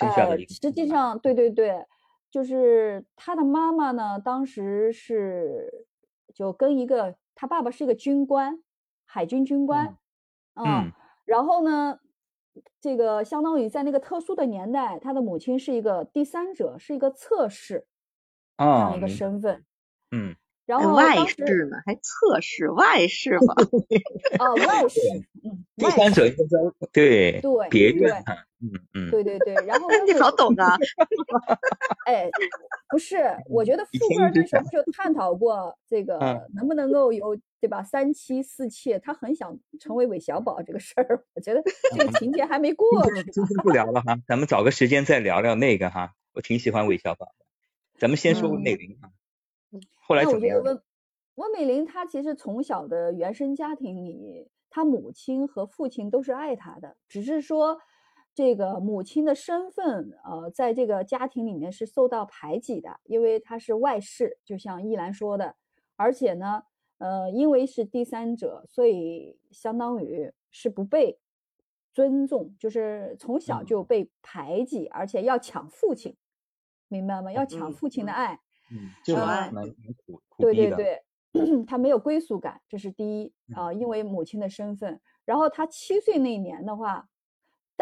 [0.00, 1.84] 呃，实际上，对对对，
[2.30, 5.86] 就是他的妈妈呢，当时是
[6.32, 8.62] 就跟一个他爸爸是一个军官，
[9.04, 9.96] 海军军官，
[10.54, 10.92] 嗯，
[11.24, 11.98] 然后呢，
[12.80, 17.86] 这个相当于在那个特殊的年代，他的母亲是一个第三者，是一个侧室，
[18.56, 19.64] 这样一个身份，
[20.10, 20.36] 嗯。
[20.64, 23.54] 然后外室呢，还侧室外室吗？
[24.38, 25.00] 哦，外室，
[25.42, 28.24] 嗯，第三者应该对对别院，
[28.62, 29.54] 嗯嗯，对对对。
[29.66, 30.76] 然后你好懂啊！
[32.06, 32.30] 哎，
[32.90, 37.82] 不是，我觉得富贵那时候就探讨过这个能不能够有对吧？
[37.82, 41.24] 三妻四妾，他很想成为韦小宝这个事儿。
[41.34, 41.62] 我觉得
[41.96, 42.86] 这个情节还没过。
[43.32, 46.12] 今天不聊了 哈，咱们找个时间再聊聊那个哈。
[46.34, 47.44] 我挺喜欢韦小宝的，
[47.98, 49.10] 咱们先说美玲哈。
[50.06, 50.82] 后来那我觉得温
[51.36, 57.78] 温美玲她其实从小的原生家庭里，她母亲和父亲都是爱她的，只是说
[58.34, 65.56] 这个母亲的身份，呃，在这个家庭里面是受到排挤的，因为她是外室，就像依兰说的，
[65.96, 66.62] 而且呢，
[66.98, 71.18] 呃，因为是第三者，所以相当于是不被
[71.92, 76.16] 尊重，就是从小就被排挤，而且要抢父亲，
[76.88, 77.30] 明白吗？
[77.30, 78.40] 要抢父亲的爱。
[78.70, 81.02] 嗯，就蛮蛮苦苦对对对，
[81.68, 84.98] 他没有归属感，这是第一啊，因为母亲的身份。
[85.26, 87.10] 然后他七岁那年的话，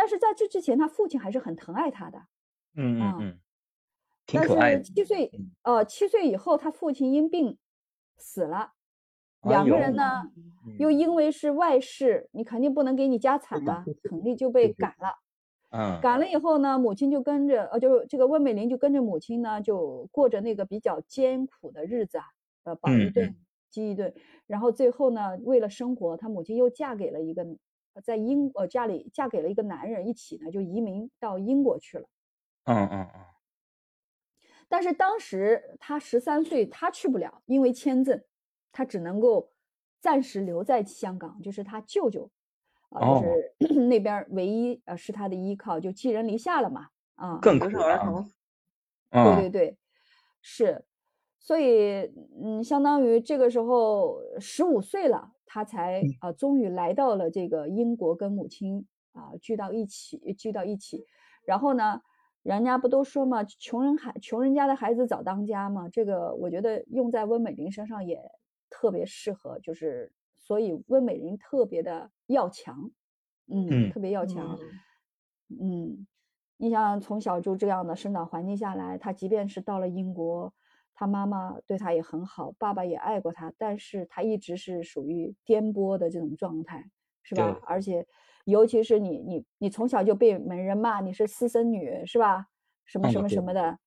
[0.00, 2.18] 但是在这之前，他父亲还是很疼爱他的。
[2.74, 3.40] 嗯嗯嗯，
[4.32, 5.30] 但是七岁
[5.62, 7.58] 呃七岁以后，他父亲因病
[8.16, 8.72] 死了，
[9.42, 10.22] 两个人呢
[10.78, 15.18] 又因为是外事，你肯定不能给你家产啊，肯定就被赶了。
[15.68, 16.26] 嗯，赶了。
[16.26, 22.24] 以后呢，母亲就跟着，呃，就这个温美玲就跟着母亲呢，就过着那个比较艰苦的日子啊，
[22.64, 23.36] 呃，饱一顿
[23.68, 24.14] 饥一顿，
[24.46, 27.46] 然后最后呢，为了生活，她母亲又嫁给了一个
[28.00, 32.08] 在英呃家里嫁给了一个男人，一起呢就移民到英国去了。
[32.64, 33.20] 嗯嗯嗯。
[34.68, 38.22] 但是当时她十三岁，她去不了，因为签证，
[38.72, 39.52] 她只能够
[40.00, 42.30] 暂时留在香港，就是她舅舅。
[42.90, 43.54] 啊，就是
[43.86, 48.28] 那边唯一呃是他的依靠，就寄人篱下了嘛，啊，更可儿童，
[49.12, 49.78] 对对对，
[50.42, 50.84] 是，
[51.38, 61.04] 所以嗯，相当于这个时候十五岁了，他才啊终于来到了这个英国，跟母亲啊聚到一起，聚到一起，
[61.44, 62.00] 然后呢，
[62.44, 68.30] 人家不都说嘛，穷人孩穷人家的孩子早当家嘛，这个我觉得用在温美玲身上也
[68.70, 70.12] 特别适合，就是。
[70.42, 72.90] 所以温美玲特别的要强，
[73.46, 74.58] 嗯，特别要强，
[75.48, 76.06] 嗯，
[76.56, 80.52] 你想从小就这样的生长环境下来，她即便是到了英国，
[81.00, 86.90] 她妈妈对他也很好，爸爸也爱过他，但是他一直是属于颠簸的这种状态，
[87.22, 87.58] 是吧？
[87.64, 88.06] 而且，
[88.44, 92.48] 尤其是你你你从小就被门人骂你是私生女，是吧？
[92.84, 93.78] 什么什么什么的，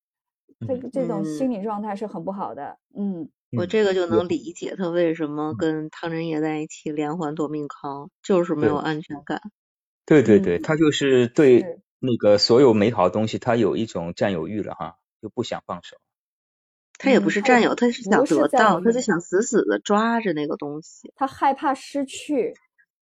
[0.68, 2.80] 这个这种心理状态是很不好的。
[2.96, 9.40] 嗯，我这个就能理解他为什么跟汤镇业在一起连环夺命 call，就是没有安全感。
[10.04, 15.98] 对对对，他就是对那个所有美好的东西，他有一种占有欲了哈，就不想放手。
[17.00, 22.54] 他也不是占有，他是想得到，他就想死死的抓着那个东西，他害怕失去。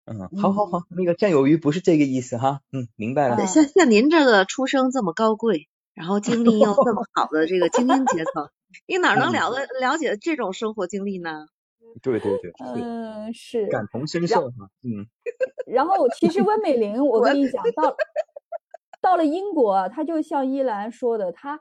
[0.06, 2.62] 嗯，好好好，那个占有欲不是这个意思哈。
[2.72, 3.46] 嗯，明白了。
[3.46, 8.50] 像像您这个出生这么高贵，然后经历又这么好的这个精英阶层，
[8.88, 11.48] 你哪能了了了解这种生活经历呢？
[12.02, 14.70] 对对对，嗯，是感同身受哈。
[14.84, 15.08] 嗯。
[15.68, 17.96] 然后其实温美玲，我跟你讲，到
[19.02, 21.60] 到了英国，她就像依兰说的，他。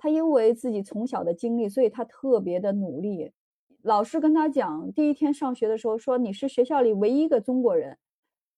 [0.00, 3.32] 他因为自己从小的经历，所以他特别的努力。
[3.82, 7.98] 老师跟他讲，第一天上学的时候说：“你是学校里唯一一个中国人，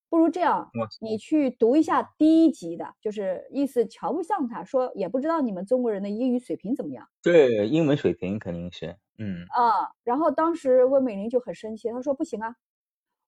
[0.08, 0.70] 不如这样，
[1.00, 9.90] 你去读一下第一级的，就是意思瞧不上他，说也不知道你们中国人的英语水平怎么样。”对，英文水平肯定是，嗯啊。
[10.04, 12.54] 然后当时温美玲就很生气，她说：“不行啊，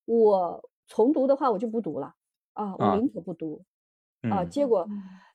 [0.04, 2.14] 我重读的话我就不读了
[2.52, 3.64] 啊，我宁可不读
[4.30, 4.88] 啊。”结果。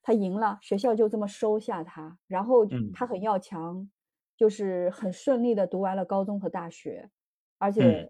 [0.10, 3.88] 他赢了，学校就这么收下他，然后他很要强，
[4.36, 7.12] 就是很顺利的读完了高中和大学，
[7.60, 8.10] 而且，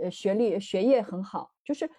[0.00, 1.90] 呃，学历学业很好，就是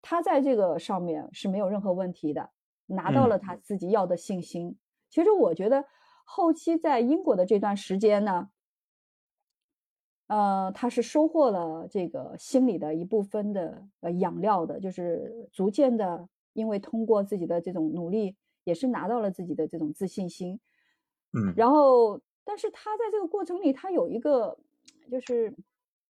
[0.00, 2.50] 他在这个上面是没有任何问题的，
[2.86, 4.78] 拿到了他自己要的信心。
[5.10, 5.86] 其实我觉得
[6.24, 8.50] 后期在英国的这段时间呢，
[10.28, 18.36] 呃，他是收获了这个心理的一部分的呃养料的，就是逐渐的，因为通过自己的这种努力。
[18.64, 20.58] 也是拿到了自己的这种自信心，
[21.32, 24.58] 嗯，然后，但是他在这个过程里，他有一个，
[25.10, 25.54] 就是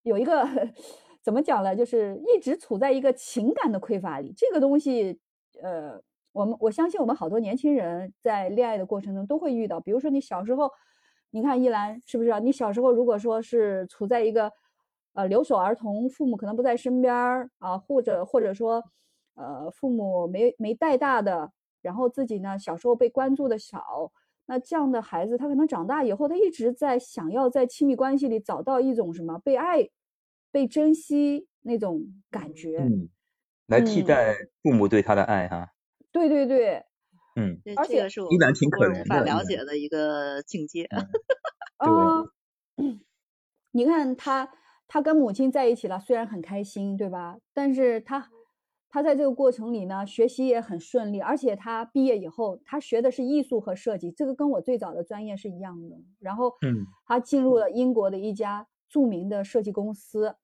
[0.03, 0.47] 有一个
[1.23, 1.75] 怎么讲呢？
[1.75, 4.33] 就是一直处在一个情感的匮乏里。
[4.37, 5.19] 这个东西，
[5.63, 6.01] 呃，
[6.33, 9.81] 我们我相信我们好多年轻人在恋爱的过程中都会遇到。
[9.81, 10.71] 比如说你小时候，
[11.31, 12.39] 你看依兰是不是啊？
[12.39, 14.53] 你小时候如果说是处在一个
[15.15, 18.85] 呃留守儿童，父母可能不在身边儿啊，或者或者说
[19.35, 21.51] 呃父母没没带大的。
[21.85, 24.11] 然后自己呢，小时候被关注的少，
[24.47, 29.91] 那这样的孩子，他可能长大以后，他一直在想要在亲密关系里找到一种什么被爱、
[30.51, 33.11] 被珍惜那种感觉，嗯，
[33.67, 35.73] 来替代父母对他的爱哈。
[36.11, 36.83] 对对对，
[37.37, 40.85] 嗯，而且是我们挺可无法了解的一个境界。
[41.77, 42.25] 啊，
[43.73, 44.51] 你看他，
[44.89, 47.37] 他跟母亲在一起了，虽然很开心，对吧？
[47.53, 48.31] 但是他。
[48.95, 55.97] 他在这个过程里呢，学习也很顺利，而且他毕业以后，他学的是艺术和设计，这个跟我最早的专业是一样的。
[56.21, 60.37] 然后，嗯，他进入了英国的一家著名的设计公司，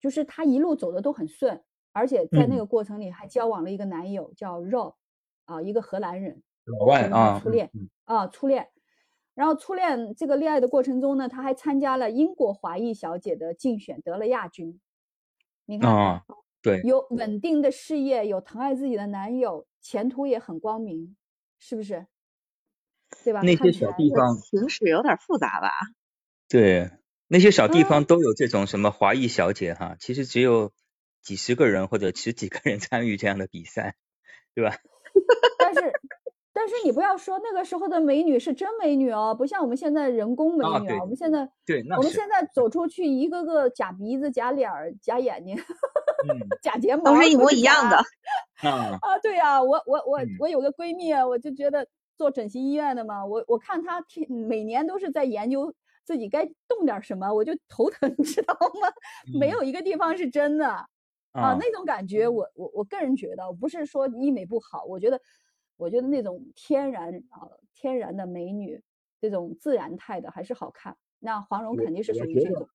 [0.00, 4.94] 就是他一路走的都很顺，而且在那个过程里还交往了一个男友叫 Rob，
[5.44, 7.70] 啊，一个荷兰人，老外啊，初恋
[8.06, 8.66] 啊，初恋。
[9.34, 14.80] 然后初恋这个恋爱的过程中呢，他还参加了英国华裔小姐的竞选，得了亚军。
[15.66, 16.20] 你看。
[16.62, 21.16] 对，有稳定的事业，有疼爱自己的男友，前途也很光明，
[21.58, 22.06] 是不是？
[23.24, 23.40] 对吧？
[23.42, 25.70] 那些小地方形势有点复杂吧？
[26.48, 26.90] 对，
[27.28, 30.72] 那些小地方都有这种什么华裔小姐哈，其实只有
[31.22, 33.96] 几十个人或者十几个人 参与这样的比赛，
[34.54, 34.76] 对吧？
[35.58, 35.92] 但是。
[36.54, 41.00] 但是你不要说那个时候的美女是真美女哦，不像我们现在人工美女啊。
[41.00, 45.56] 我们现在，对，我们现在走出去一个个假鼻子、假脸儿、假眼睛、
[46.62, 47.96] 假睫毛，都是一模一样的。
[48.68, 51.86] 啊啊，对呀，我我我我有个闺蜜，我就觉得
[52.16, 55.74] 做整形医院的嘛，我我看她天每年都是在研究
[56.04, 58.88] 自己该动点什么，我就头疼， 知道吗？
[59.38, 60.68] 没有一个地方是真的
[61.32, 65.20] 啊，那种感觉，我我我个人觉得，不是说医美不好，我觉得。
[65.78, 68.80] 我觉得那种天然啊，天然的美女，
[69.20, 70.96] 这种自然态的还是好看。
[71.18, 72.68] 那黄蓉肯定是属于这种。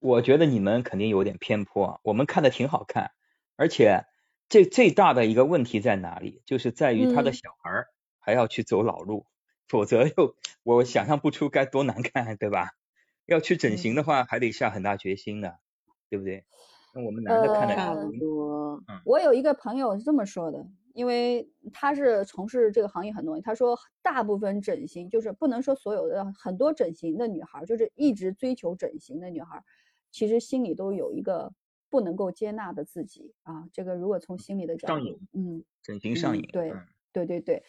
[0.00, 3.10] 我觉得你们肯定有点偏颇，我们看的挺好看，
[3.56, 4.06] 而且
[4.48, 6.42] 这最大的一个问题在哪里？
[6.46, 7.84] 就是在于他的小孩
[8.18, 9.26] 还要去走老路，
[9.68, 12.70] 否则又我想象不出该多难看，对吧？
[13.26, 15.52] 要去整形的话，还得下很大决心呢，
[16.08, 16.44] 对不对？
[16.94, 18.82] 那我们男的看的差不多。
[19.04, 20.66] 我有一个朋友是这么说的。
[20.92, 29.62] 因为他是从事这个行业很多年，他说大部分整形就是不能说所有的很多整形的女孩，就是一直追求整形的女孩，
[30.10, 31.52] 其实心里都有一个
[31.88, 33.66] 不能够接纳的自己啊。
[33.72, 36.72] 这个如果从心理的角度，上瘾，嗯，整形上瘾，对，
[37.12, 37.62] 对对对。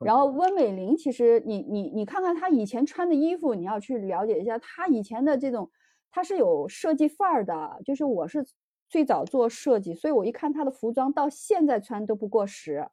[0.00, 5.70] 然后温美玲，其实你你你看看她以前穿的衣服，你要去了解一下她以前的这种，
[6.10, 8.44] 她是有设计范儿的，就是我是
[8.88, 12.88] 最早做设计，所以我一看她的服装到现在穿都不过时，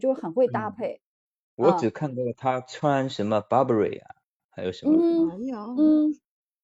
[0.00, 1.00] 就是很会搭配。
[1.56, 4.16] 我只看过她穿什么 Burberry 啊，
[4.50, 4.98] 还有什么？
[4.98, 6.14] 嗯嗯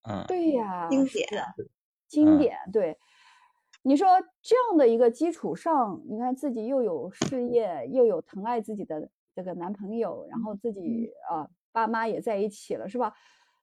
[0.03, 1.29] 嗯，对呀，经典，
[2.09, 2.99] 经典，对。
[3.83, 4.07] 你说
[4.43, 13.15] 这样的一个基础上，你看自己又有事业，又有疼爱自己的这个男朋友，然后自己啊爸妈也在一起了，是吧？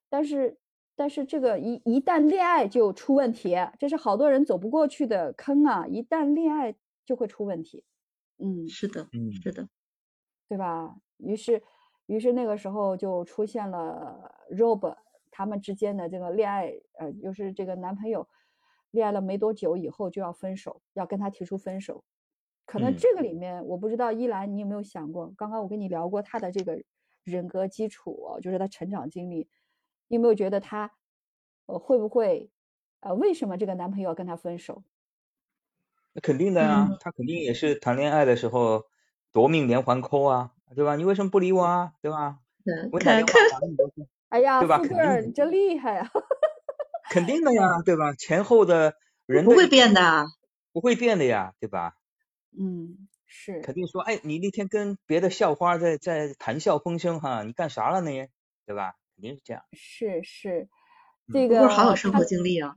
[0.09, 0.57] 但是
[0.95, 5.85] 但是这个一一旦恋爱就出问题，这是好多人走不过去的坑啊！
[5.85, 6.73] 一旦恋爱
[7.05, 7.83] 就会出问题，
[8.39, 9.67] 嗯，是的，嗯，是的，
[10.49, 10.95] 对吧？
[11.17, 11.61] 于是
[12.07, 14.95] 于是那个时候就出现了 Rob
[15.37, 18.27] 他们之间的这个恋爱，呃，又是这个男朋友。
[18.89, 22.03] 恋爱了没多久以后就要分手，要跟他提出分手，
[22.65, 25.31] 可能这个里面我不知道依兰你有没有想过？
[25.37, 26.81] 刚刚我跟你聊过他的这个
[27.23, 29.47] 人格基础，就是他成长经历，
[30.07, 30.91] 你有没有觉得他
[31.67, 32.49] 呃会不会
[33.01, 34.83] 呃为什么这个男朋友要跟他分手？
[36.13, 38.85] 那肯定的呀，他肯定也是谈恋爱的时候
[39.31, 40.95] 夺命连环扣啊，对吧？
[40.95, 41.93] 你为什么不理我啊？
[42.01, 42.39] 对吧？
[42.91, 44.77] 我打电话打那么多次，哎呀，对吧？
[44.79, 46.11] 富贵儿你真厉害啊！
[47.09, 48.13] 肯定的呀，对吧？
[48.13, 48.95] 前后的
[49.25, 50.25] 人不会变的，
[50.73, 51.93] 不会变的呀，对吧？
[52.59, 53.61] 嗯，是。
[53.61, 58.11] 肯定说，哎，你那天跟别的校花在在谈笑风生哈，你干啥了呢？
[58.65, 58.93] 对吧？
[59.15, 59.63] 肯定是这样。
[59.73, 60.67] 是是，
[61.31, 62.75] 这个好有生活经历啊。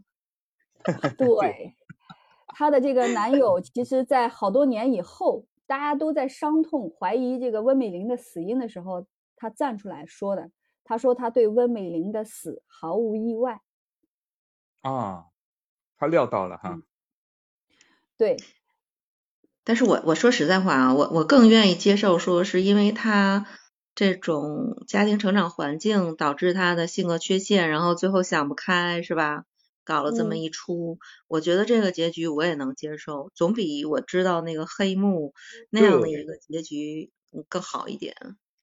[1.18, 1.74] 对，
[2.48, 9.06] 她的这个男友，其实在好多年以后，大家都在伤痛怀疑这个温美玲的死因的时候，
[9.36, 10.50] 他站出来说的，
[10.90, 13.60] 他说他对温美玲的死毫无意外。
[14.80, 15.26] 啊，
[15.96, 16.80] 他料到了哈，
[18.16, 18.36] 对，
[19.62, 23.46] 但是我我说实在话啊，我我更愿意接受说是因为他
[23.94, 29.44] 这种家庭成长环境导致他的性格缺陷，然后最后想不开是吧？
[29.84, 30.98] 搞了这么一出，
[31.28, 35.34] 我觉得这个结局我也能接受，总比我知道那个黑幕
[35.70, 37.12] 那样的一个结局
[37.48, 38.16] 更好一点。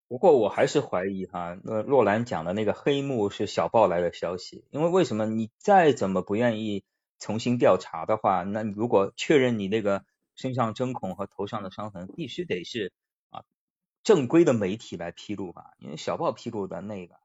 [0.10, 6.86] 不过我还是怀疑哈，那洛兰讲的那个黑幕是小报来的消息，因为为什么你再怎么不愿意
[7.20, 10.06] 重新调查的话，那如果确认你那个
[10.36, 12.94] 身上针孔和头上的伤痕，必须得是
[13.32, 13.44] 啊
[14.02, 17.16] 正规的媒体来披露吧，因为小报披露的那个，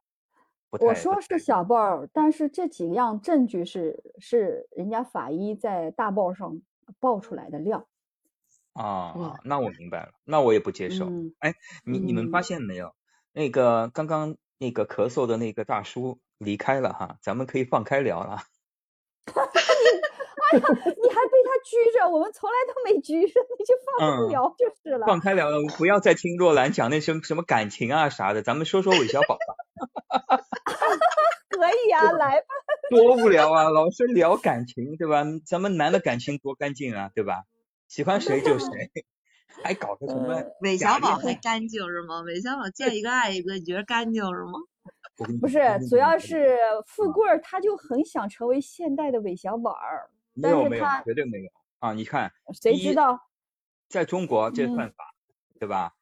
[0.81, 6.61] 我说是小报，但是这几样证据是是人家法医在大报上
[6.99, 7.87] 爆出来的料。
[8.73, 11.11] 啊，那我明白了，那我也不接受。
[11.39, 11.55] 哎，
[11.85, 12.95] 你你们发现没有？
[13.33, 18.43] 那个刚刚那个咳嗽的那个大叔离开了哈，咱们可以放开聊了。
[20.53, 25.07] 哎呀，你还被他拘着，我们从来都没拘着，你就放开聊就是了。
[25.07, 30.37] 放开聊了，不要再听若兰讲那什么什么感情啊啥的，咱们说说韦小宝吧。
[31.49, 32.47] 可以啊，来吧。
[32.91, 35.25] 多无聊啊，老是聊感情，对吧？
[35.47, 37.45] 咱们男的感情多干净啊，对吧？
[37.93, 38.67] 喜欢谁就谁，
[39.63, 40.43] 还搞个什么？
[40.63, 42.23] 韦小宝还干净是吗？
[42.23, 44.53] 韦小宝见一个爱一个，你觉得干净是吗？
[45.43, 45.59] 不是，
[45.91, 46.57] 主要是
[46.87, 51.51] 富贵儿他就很想成为现代的韦小宝儿，没有没有，绝对没有
[51.81, 51.93] 啊！
[51.93, 53.29] 你看，谁知道，
[53.91, 55.15] 在中国这犯法，
[55.61, 55.95] 对吧？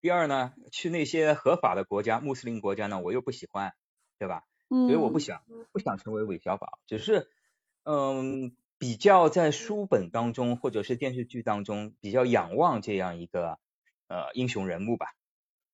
[0.00, 3.72] 第二呢，去那些合法的国家，穆斯林国家呢，我又不喜欢，
[4.18, 4.42] 对吧？
[4.68, 7.30] 所以我不想不想成为韦小宝，只是
[7.84, 8.56] 嗯。
[8.78, 13.58] 比较在书本当中或者是电视剧当中比较仰望这样一个
[14.08, 15.06] 呃英雄人物吧，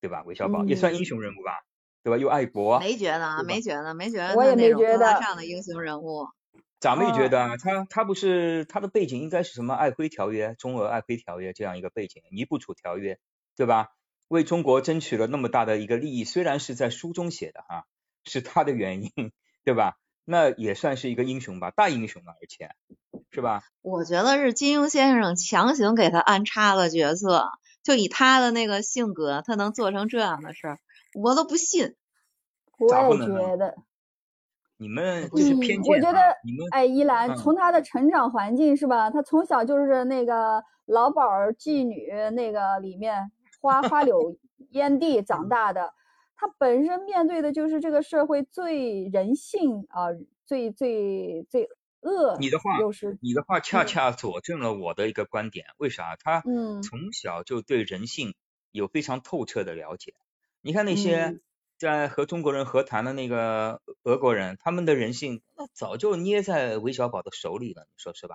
[0.01, 0.23] 对吧？
[0.25, 1.65] 韦小宝也算英雄人物吧，
[2.03, 2.19] 对吧？
[2.19, 6.29] 又爱国，没觉得，没觉得，没觉得，我也没觉得上的英雄人物，
[6.79, 7.57] 咋没觉得啊？
[7.57, 13.15] 他他不是他的背景应该是什么《爱辉条约》《中俄爱辉条约》这样一个背景，《尼布楚条约》，
[13.57, 13.89] 对吧？
[14.29, 17.85] 为中国争取了那么大的一个利益，虽然是在书中写的哈，
[18.25, 19.11] 是他的原因，
[19.63, 19.99] 对吧？
[20.25, 22.71] 那也算是一个英雄吧，大英雄了，而且
[23.31, 23.63] 是吧？
[23.83, 27.49] 我觉得是金庸先生强行给他安插了角色，
[27.83, 30.79] 就以他的那个性格，他能做成这样的事儿，
[31.15, 31.97] 我都不信。
[32.79, 33.75] 我也觉得。
[34.77, 35.95] 你们就是偏见。
[35.95, 36.19] 我觉得，
[36.73, 39.11] 哎，依兰从他的成长环境是吧？
[39.11, 43.31] 他从小就是那个老鸨妓女那个里面
[43.61, 44.37] 花花柳
[44.71, 45.95] 烟地长大的。
[46.43, 50.09] 他本身面对的就是这个社会最人性啊，
[50.45, 51.69] 最最最
[52.01, 52.37] 恶。
[52.41, 55.67] 你的话，又是你的话，恰恰佐证了我的一个观点。
[55.77, 56.17] 为啥？
[56.17, 56.43] 他
[56.83, 58.35] 从小就对人性
[58.73, 60.15] 有非常透彻的了解。
[60.63, 61.39] 你看那些
[61.79, 68.35] 在和中国人和谈的那个俄国人，他们的人性那早就捏在韦小宝的手里了，你说是吧？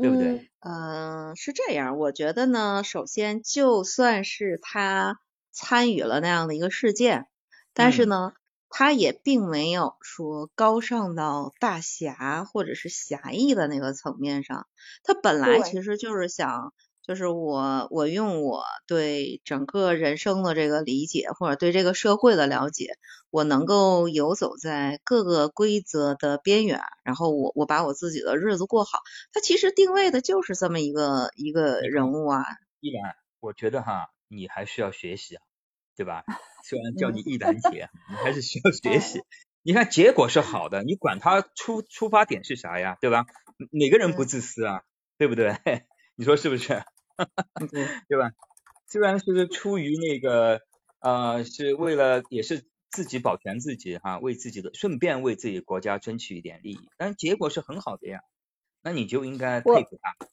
[0.00, 0.48] 对不对？
[0.60, 1.98] 嗯，是这样。
[1.98, 5.18] 我觉得呢，首先就算是他。
[5.54, 7.28] 参与了那样的一个事件，
[7.72, 8.32] 但是呢，
[8.68, 14.66] 他也并没有说高尚到大侠或者是侠义的那个层面上，
[15.02, 16.74] 他本来其实就是想。
[17.06, 22.96] 就是我，我用我对整个人生的这个理解，或者对这个社会的了解，
[23.28, 29.00] 我能够游走在各个规则的边缘，然后我我把我自己的日子过好。
[29.34, 32.42] 他其实定位的就是这么一个一个人物啊。
[32.80, 35.42] 依然，我觉得哈，你还需要学习啊，
[35.96, 36.24] 对吧？
[36.64, 39.22] 虽然叫你一兰姐， 你还是需要学习。
[39.62, 43.26] 你看结果是好的，你管他出出发点是啥呀，对吧？
[43.70, 44.82] 哪个人不自私啊？
[45.16, 45.54] 对不对？
[46.16, 46.82] 你说是不是？
[48.08, 48.30] 对吧？
[48.86, 50.60] 虽然是出于那个
[51.00, 58.20] 呃，是为了也是自己保全自己哈，为自己的顺便为自己国家争取一点利益，但结果是很好的呀。
[58.82, 60.26] 那你就应该佩服他。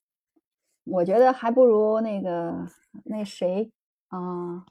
[0.84, 2.68] 我觉得还不如那个
[3.06, 3.72] 那谁
[4.12, 4.66] 啊，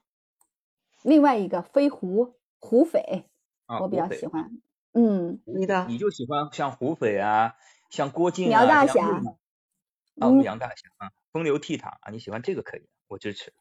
[1.02, 3.24] 另外一个飞狐胡斐，
[3.66, 4.50] 我比较喜欢。
[4.92, 7.54] 嗯，你的你就喜欢像胡斐啊，
[7.88, 9.22] 像郭靖啊，苗大侠啊，
[10.44, 11.10] 杨大侠啊。
[11.32, 13.54] 风流倜傥啊，你喜欢这个可以，我支持，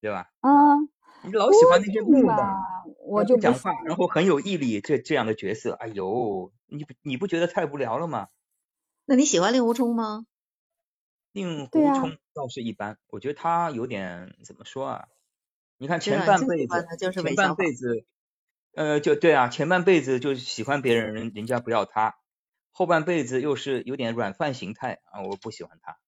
[0.00, 0.30] 对吧？
[0.40, 0.50] 啊，
[1.24, 2.36] 你老喜欢那些木的，
[3.06, 8.28] 我就讲话，然后很有毅力这这样的角色，哎呦，你不你不觉得太无聊了吗？
[9.06, 10.26] 那你喜欢令狐冲吗？
[11.32, 15.08] 令狐冲倒是一般，我觉得他有点怎么说啊？
[15.78, 18.04] 你看前半辈子，前半辈子，
[18.74, 22.16] 呃，就对啊，前半辈子就喜欢别人，人家不要他，
[22.70, 25.98] 后半辈子又是有点软饭形态啊，我不喜欢他。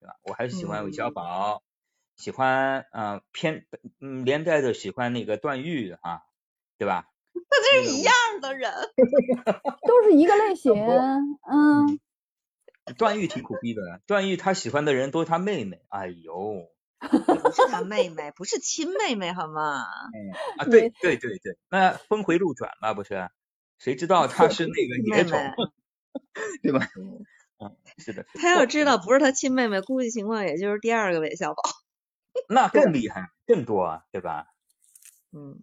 [0.00, 1.62] 对吧我还是喜欢韦小宝，
[2.14, 3.64] 喜欢啊偏
[4.00, 6.20] 嗯连带着喜欢那个段誉啊，
[6.76, 7.08] 对吧？
[7.32, 8.12] 那这是一样
[8.42, 8.70] 的人，
[9.88, 10.74] 都是一个类型。
[10.74, 11.98] 嗯，
[12.98, 15.80] 段誉挺苦逼的，段誉他喜欢的人都是他妹妹。
[15.88, 16.68] 哎呦，
[17.08, 19.84] 不是他妹妹，不是亲妹妹，好吗？
[20.58, 23.28] 啊，对对对对，那峰回路转嘛，不是？
[23.78, 25.38] 谁知道他是那个野 种，
[26.62, 26.86] 对吧？
[27.60, 31.62] 嗯是的，他要知道不是他亲妹妹，估计情况也就是第二个韦小宝。
[32.48, 34.46] 那更厉害，更多啊，对吧？
[35.32, 35.58] 嗯，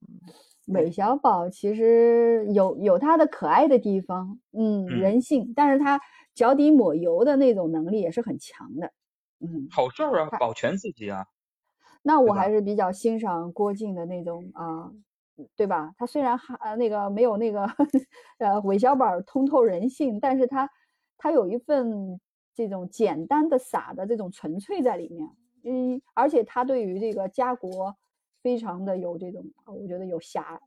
[0.68, 5.99] 韦小宝其实有有他的可爱的地方，嗯，人性，但是他
[6.34, 8.91] 脚底抹油的那种能力也是很强的，
[9.41, 11.27] 嗯，好事啊，保全自己啊。
[12.03, 14.91] 那我还是比较欣赏郭靖的那种啊，
[15.55, 15.93] 对吧？
[15.97, 17.65] 他虽然还那个没有那个
[18.38, 20.69] 呃韦小宝通透人性，但是他。
[21.23, 22.19] 他有一份
[22.55, 25.30] 这种简单的傻的这种纯粹在里面，
[25.63, 27.95] 嗯，而且他对于这个家国
[28.41, 30.59] 非常的有这种，我觉得有侠，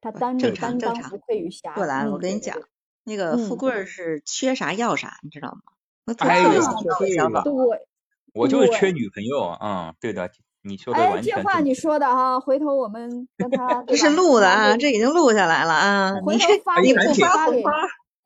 [0.00, 1.74] 他担担当不愧于侠。
[1.74, 2.58] 过来，我跟你讲，
[3.04, 5.60] 那个富贵是缺啥要啥，你知道吗？
[6.18, 6.50] 哎呀，
[7.44, 7.86] 对，
[8.34, 10.28] 我就是缺女朋友，嗯，对的，
[10.62, 11.34] 你说的完全。
[11.34, 17.70] 哎，这话你说的哈，回头我们跟他这是录的啊，这已经录下来了啊，回头发你不发红包。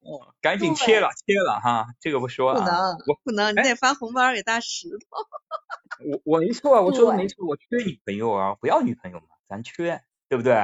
[0.00, 5.06] 哦，赶紧切了，切了哈，这个不说啊，不能，我不能，你得发红包给大石头。
[6.10, 10.54] 我我没错，我说的没错，我缺女朋友啊，不要女朋友嘛，咱缺，对不对？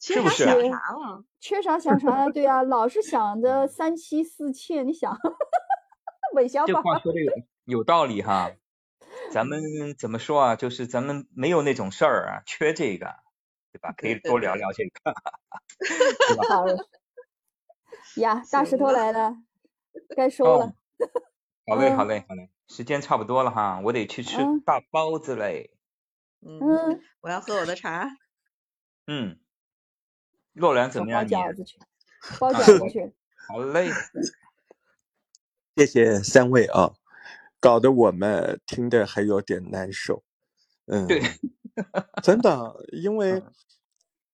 [0.00, 1.24] 缺啥想啥了？
[1.38, 5.16] 缺啥想啥，对呀，老是想着三妻四妾，你想，
[6.34, 6.66] 韦小宝。
[6.66, 7.30] 这话说的有
[7.64, 8.52] 有道理哈，
[9.32, 10.56] 咱们怎么说啊？
[10.56, 13.14] 就是咱们没有那种事儿啊，缺这个，
[13.72, 13.92] 对吧？
[13.96, 15.14] 可以多聊聊这个，
[15.78, 16.44] 对吧？
[18.16, 19.36] 呀，大石头来了，
[20.16, 20.74] 该收了。
[21.66, 25.70] 好嘞，好嘞，好嘞，时间差不多了哈，我得去吃大包子嘞。
[26.40, 26.60] 嗯，
[27.20, 28.08] 我要喝我的茶。
[29.06, 29.38] 嗯，
[30.52, 31.22] 洛兰怎么样？
[31.22, 31.78] 包饺子去，
[32.40, 33.14] 包饺子去。
[33.48, 33.90] 好嘞。
[35.74, 36.92] 谢谢三位啊，
[37.62, 40.24] 搞得我们听的还有点难受。
[40.86, 41.22] 嗯，对，
[42.22, 43.40] 真的，因 为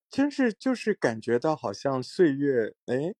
[0.09, 3.13] 真是就是感觉到好像岁月哎。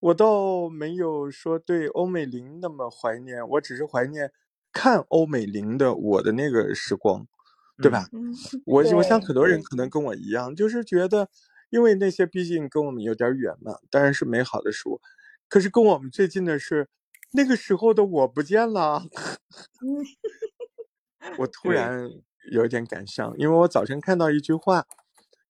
[0.00, 4.30] 我倒没有说对欧美玲那么怀念，我只是怀念
[4.70, 7.26] 看欧美玲的我的那个时光，
[7.78, 8.06] 对吧？
[8.66, 11.30] 我我想很多人可能跟我一样，就是觉得，
[11.70, 15.00] 因为那些毕竟跟我们有点远嘛，当然是美好的事物。
[15.48, 16.88] 可是跟我们最近的是，
[17.36, 19.02] 那个时候的我不见了。
[21.38, 22.08] 我突然
[22.52, 24.86] 有点感伤，因为我早晨看到一句话，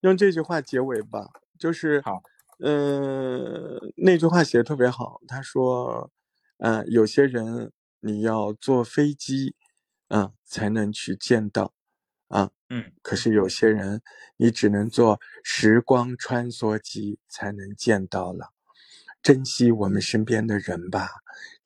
[0.00, 1.28] 用这句话结尾吧，
[1.58, 2.22] 就是好。
[2.60, 5.20] 嗯，那句话写的特别好。
[5.28, 6.10] 他说
[6.58, 7.70] ：“嗯，有些人
[8.00, 9.54] 你要坐飞机，
[10.08, 11.74] 嗯，才能去见到，
[12.28, 12.92] 啊，嗯。
[13.02, 14.00] 可是有些人
[14.38, 18.53] 你只能坐时光穿梭机才能见到了。
[19.24, 21.08] 珍惜我们身边的人吧，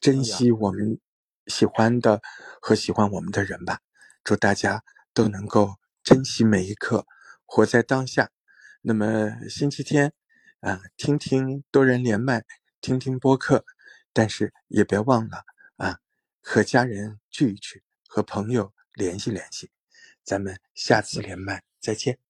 [0.01, 1.01] 珍惜我们
[1.48, 2.22] 喜欢的
[2.62, 3.80] 和喜欢我们的人吧。
[4.22, 5.74] 祝大家都能够
[6.05, 7.05] 珍惜每一刻，
[7.44, 8.30] 活在当下。
[8.82, 10.12] 那么星期天。”
[10.60, 12.44] 啊，听听多人连麦，
[12.80, 13.64] 听听播客，
[14.12, 15.44] 但是也别忘了
[15.76, 15.98] 啊，
[16.40, 19.70] 和家人聚一聚，和朋友联系联系。
[20.24, 22.27] 咱们下次连麦再见。